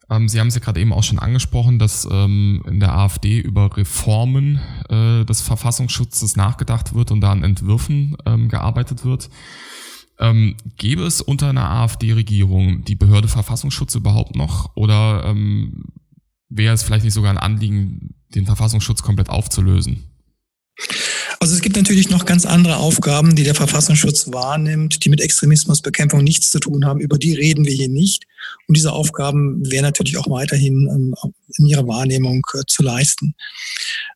ähm, 0.09 0.29
Sie 0.29 0.39
haben 0.39 0.47
es 0.47 0.55
ja 0.55 0.61
gerade 0.61 0.79
eben 0.79 0.93
auch 0.93 1.03
schon 1.03 1.19
angesprochen, 1.19 1.79
dass 1.79 2.07
ähm, 2.09 2.63
in 2.67 2.79
der 2.79 2.93
AfD 2.93 3.39
über 3.39 3.75
Reformen 3.75 4.59
äh, 4.89 5.25
des 5.25 5.41
Verfassungsschutzes 5.41 6.35
nachgedacht 6.35 6.93
wird 6.93 7.11
und 7.11 7.21
da 7.21 7.31
an 7.31 7.43
Entwürfen 7.43 8.15
ähm, 8.25 8.47
gearbeitet 8.49 9.03
wird. 9.03 9.29
Ähm, 10.19 10.55
gäbe 10.77 11.03
es 11.03 11.21
unter 11.21 11.49
einer 11.49 11.69
AfD-Regierung 11.69 12.83
die 12.85 12.95
Behörde 12.95 13.27
Verfassungsschutz 13.27 13.93
überhaupt 13.95 14.35
noch 14.35 14.75
oder 14.75 15.23
ähm, 15.25 15.83
wäre 16.49 16.73
es 16.73 16.83
vielleicht 16.83 17.03
nicht 17.03 17.13
sogar 17.13 17.31
ein 17.31 17.37
Anliegen, 17.37 18.15
den 18.33 18.45
Verfassungsschutz 18.45 19.03
komplett 19.03 19.29
aufzulösen? 19.29 20.16
Also 21.39 21.53
es 21.53 21.61
gibt 21.61 21.75
natürlich 21.75 22.09
noch 22.09 22.25
ganz 22.25 22.45
andere 22.45 22.77
Aufgaben, 22.77 23.35
die 23.35 23.43
der 23.43 23.53
Verfassungsschutz 23.53 24.31
wahrnimmt, 24.31 25.05
die 25.05 25.09
mit 25.09 25.21
Extremismusbekämpfung 25.21 26.23
nichts 26.23 26.51
zu 26.51 26.59
tun 26.59 26.85
haben. 26.85 26.99
Über 26.99 27.17
die 27.17 27.33
reden 27.35 27.65
wir 27.65 27.73
hier 27.73 27.89
nicht. 27.89 28.25
Und 28.67 28.75
diese 28.75 28.91
Aufgaben 28.91 29.61
wären 29.69 29.83
natürlich 29.83 30.17
auch 30.17 30.29
weiterhin 30.29 30.89
ähm, 30.91 31.15
in 31.57 31.67
ihrer 31.67 31.87
Wahrnehmung 31.87 32.41
äh, 32.53 32.63
zu 32.67 32.81
leisten. 32.81 33.35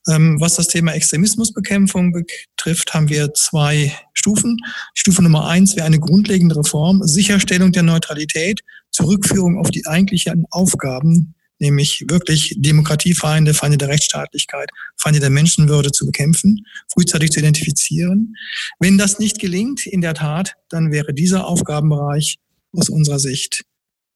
Ähm, 0.08 0.38
was 0.40 0.56
das 0.56 0.68
Thema 0.68 0.94
Extremismusbekämpfung 0.94 2.12
betrifft, 2.12 2.94
haben 2.94 3.10
wir 3.10 3.34
zwei 3.34 3.96
Stufen. 4.14 4.58
Stufe 4.96 5.22
Nummer 5.22 5.48
eins 5.48 5.76
wäre 5.76 5.86
eine 5.86 6.00
grundlegende 6.00 6.56
Reform, 6.56 7.04
Sicherstellung 7.04 7.72
der 7.72 7.84
Neutralität, 7.84 8.62
Zurückführung 8.92 9.60
auf 9.60 9.70
die 9.70 9.86
eigentlichen 9.86 10.46
Aufgaben 10.50 11.36
nämlich 11.62 12.04
wirklich 12.10 12.56
Demokratiefeinde, 12.58 13.54
Feinde 13.54 13.78
der 13.78 13.88
Rechtsstaatlichkeit, 13.88 14.70
Feinde 14.98 15.20
der 15.20 15.30
Menschenwürde 15.30 15.92
zu 15.92 16.06
bekämpfen, 16.06 16.66
frühzeitig 16.92 17.32
zu 17.32 17.40
identifizieren. 17.40 18.36
Wenn 18.80 18.98
das 18.98 19.20
nicht 19.20 19.40
gelingt, 19.40 19.86
in 19.86 20.02
der 20.02 20.14
Tat, 20.14 20.56
dann 20.70 20.92
wäre 20.92 21.14
dieser 21.14 21.48
Aufgabenbereich 21.48 22.40
aus 22.74 22.90
unserer 22.90 23.20
Sicht 23.20 23.64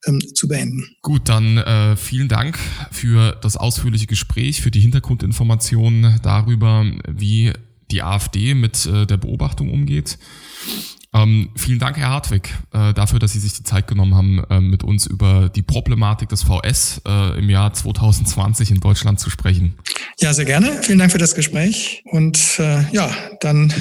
ähm, 0.05 0.21
zu 0.33 0.47
beenden. 0.47 0.95
Gut, 1.01 1.29
dann 1.29 1.57
äh, 1.57 1.95
vielen 1.95 2.27
Dank 2.27 2.59
für 2.91 3.37
das 3.41 3.57
ausführliche 3.57 4.07
Gespräch, 4.07 4.61
für 4.61 4.71
die 4.71 4.79
Hintergrundinformationen 4.79 6.19
darüber, 6.21 6.85
wie 7.07 7.53
die 7.91 8.01
AfD 8.01 8.55
mit 8.55 8.85
äh, 8.85 9.05
der 9.05 9.17
Beobachtung 9.17 9.71
umgeht. 9.71 10.17
Ähm, 11.15 11.49
vielen 11.55 11.79
Dank, 11.79 11.95
Herr 11.97 12.09
Hartwig, 12.09 12.53
äh, 12.73 12.93
dafür, 12.93 13.19
dass 13.19 13.31
Sie 13.31 13.39
sich 13.39 13.53
die 13.53 13.63
Zeit 13.63 13.87
genommen 13.87 14.15
haben, 14.15 14.43
äh, 14.49 14.59
mit 14.59 14.83
uns 14.83 15.05
über 15.05 15.47
die 15.47 15.61
Problematik 15.61 16.27
des 16.27 16.43
VS 16.43 17.01
äh, 17.07 17.39
im 17.39 17.49
Jahr 17.49 17.73
2020 17.73 18.71
in 18.71 18.81
Deutschland 18.81 19.21
zu 19.21 19.29
sprechen. 19.29 19.75
Ja, 20.19 20.33
sehr 20.33 20.43
gerne. 20.43 20.83
Vielen 20.83 20.99
Dank 20.99 21.13
für 21.13 21.17
das 21.17 21.33
Gespräch 21.33 22.03
und 22.11 22.37
äh, 22.59 22.83
ja, 22.91 23.09
dann 23.39 23.73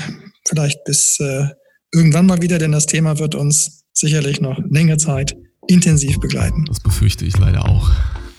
vielleicht 0.46 0.84
bis 0.84 1.18
äh, 1.18 1.48
irgendwann 1.92 2.26
mal 2.26 2.40
wieder, 2.40 2.58
denn 2.58 2.70
das 2.70 2.86
Thema 2.86 3.18
wird 3.18 3.34
uns 3.34 3.84
sicherlich 3.92 4.40
noch 4.40 4.60
längere 4.70 4.98
Zeit 4.98 5.36
intensiv 5.66 6.20
begleiten. 6.20 6.64
Das 6.66 6.78
befürchte 6.78 7.24
ich 7.24 7.36
leider 7.36 7.68
auch. 7.68 7.90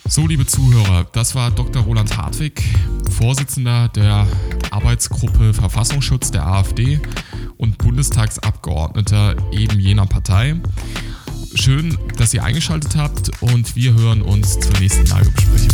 So, 0.07 0.27
liebe 0.27 0.45
Zuhörer, 0.45 1.05
das 1.11 1.35
war 1.35 1.51
Dr. 1.51 1.81
Roland 1.81 2.15
Hartwig, 2.15 2.61
Vorsitzender 3.09 3.89
der 3.89 4.27
Arbeitsgruppe 4.69 5.53
Verfassungsschutz 5.53 6.31
der 6.31 6.45
AfD 6.45 7.01
und 7.57 7.77
Bundestagsabgeordneter 7.77 9.35
eben 9.51 9.79
jener 9.79 10.05
Partei. 10.05 10.55
Schön, 11.55 11.97
dass 12.17 12.33
ihr 12.33 12.43
eingeschaltet 12.43 12.95
habt 12.95 13.41
und 13.41 13.75
wir 13.75 13.93
hören 13.93 14.21
uns 14.21 14.59
zur 14.59 14.77
nächsten 14.79 15.05
Lagebesprechung. 15.05 15.69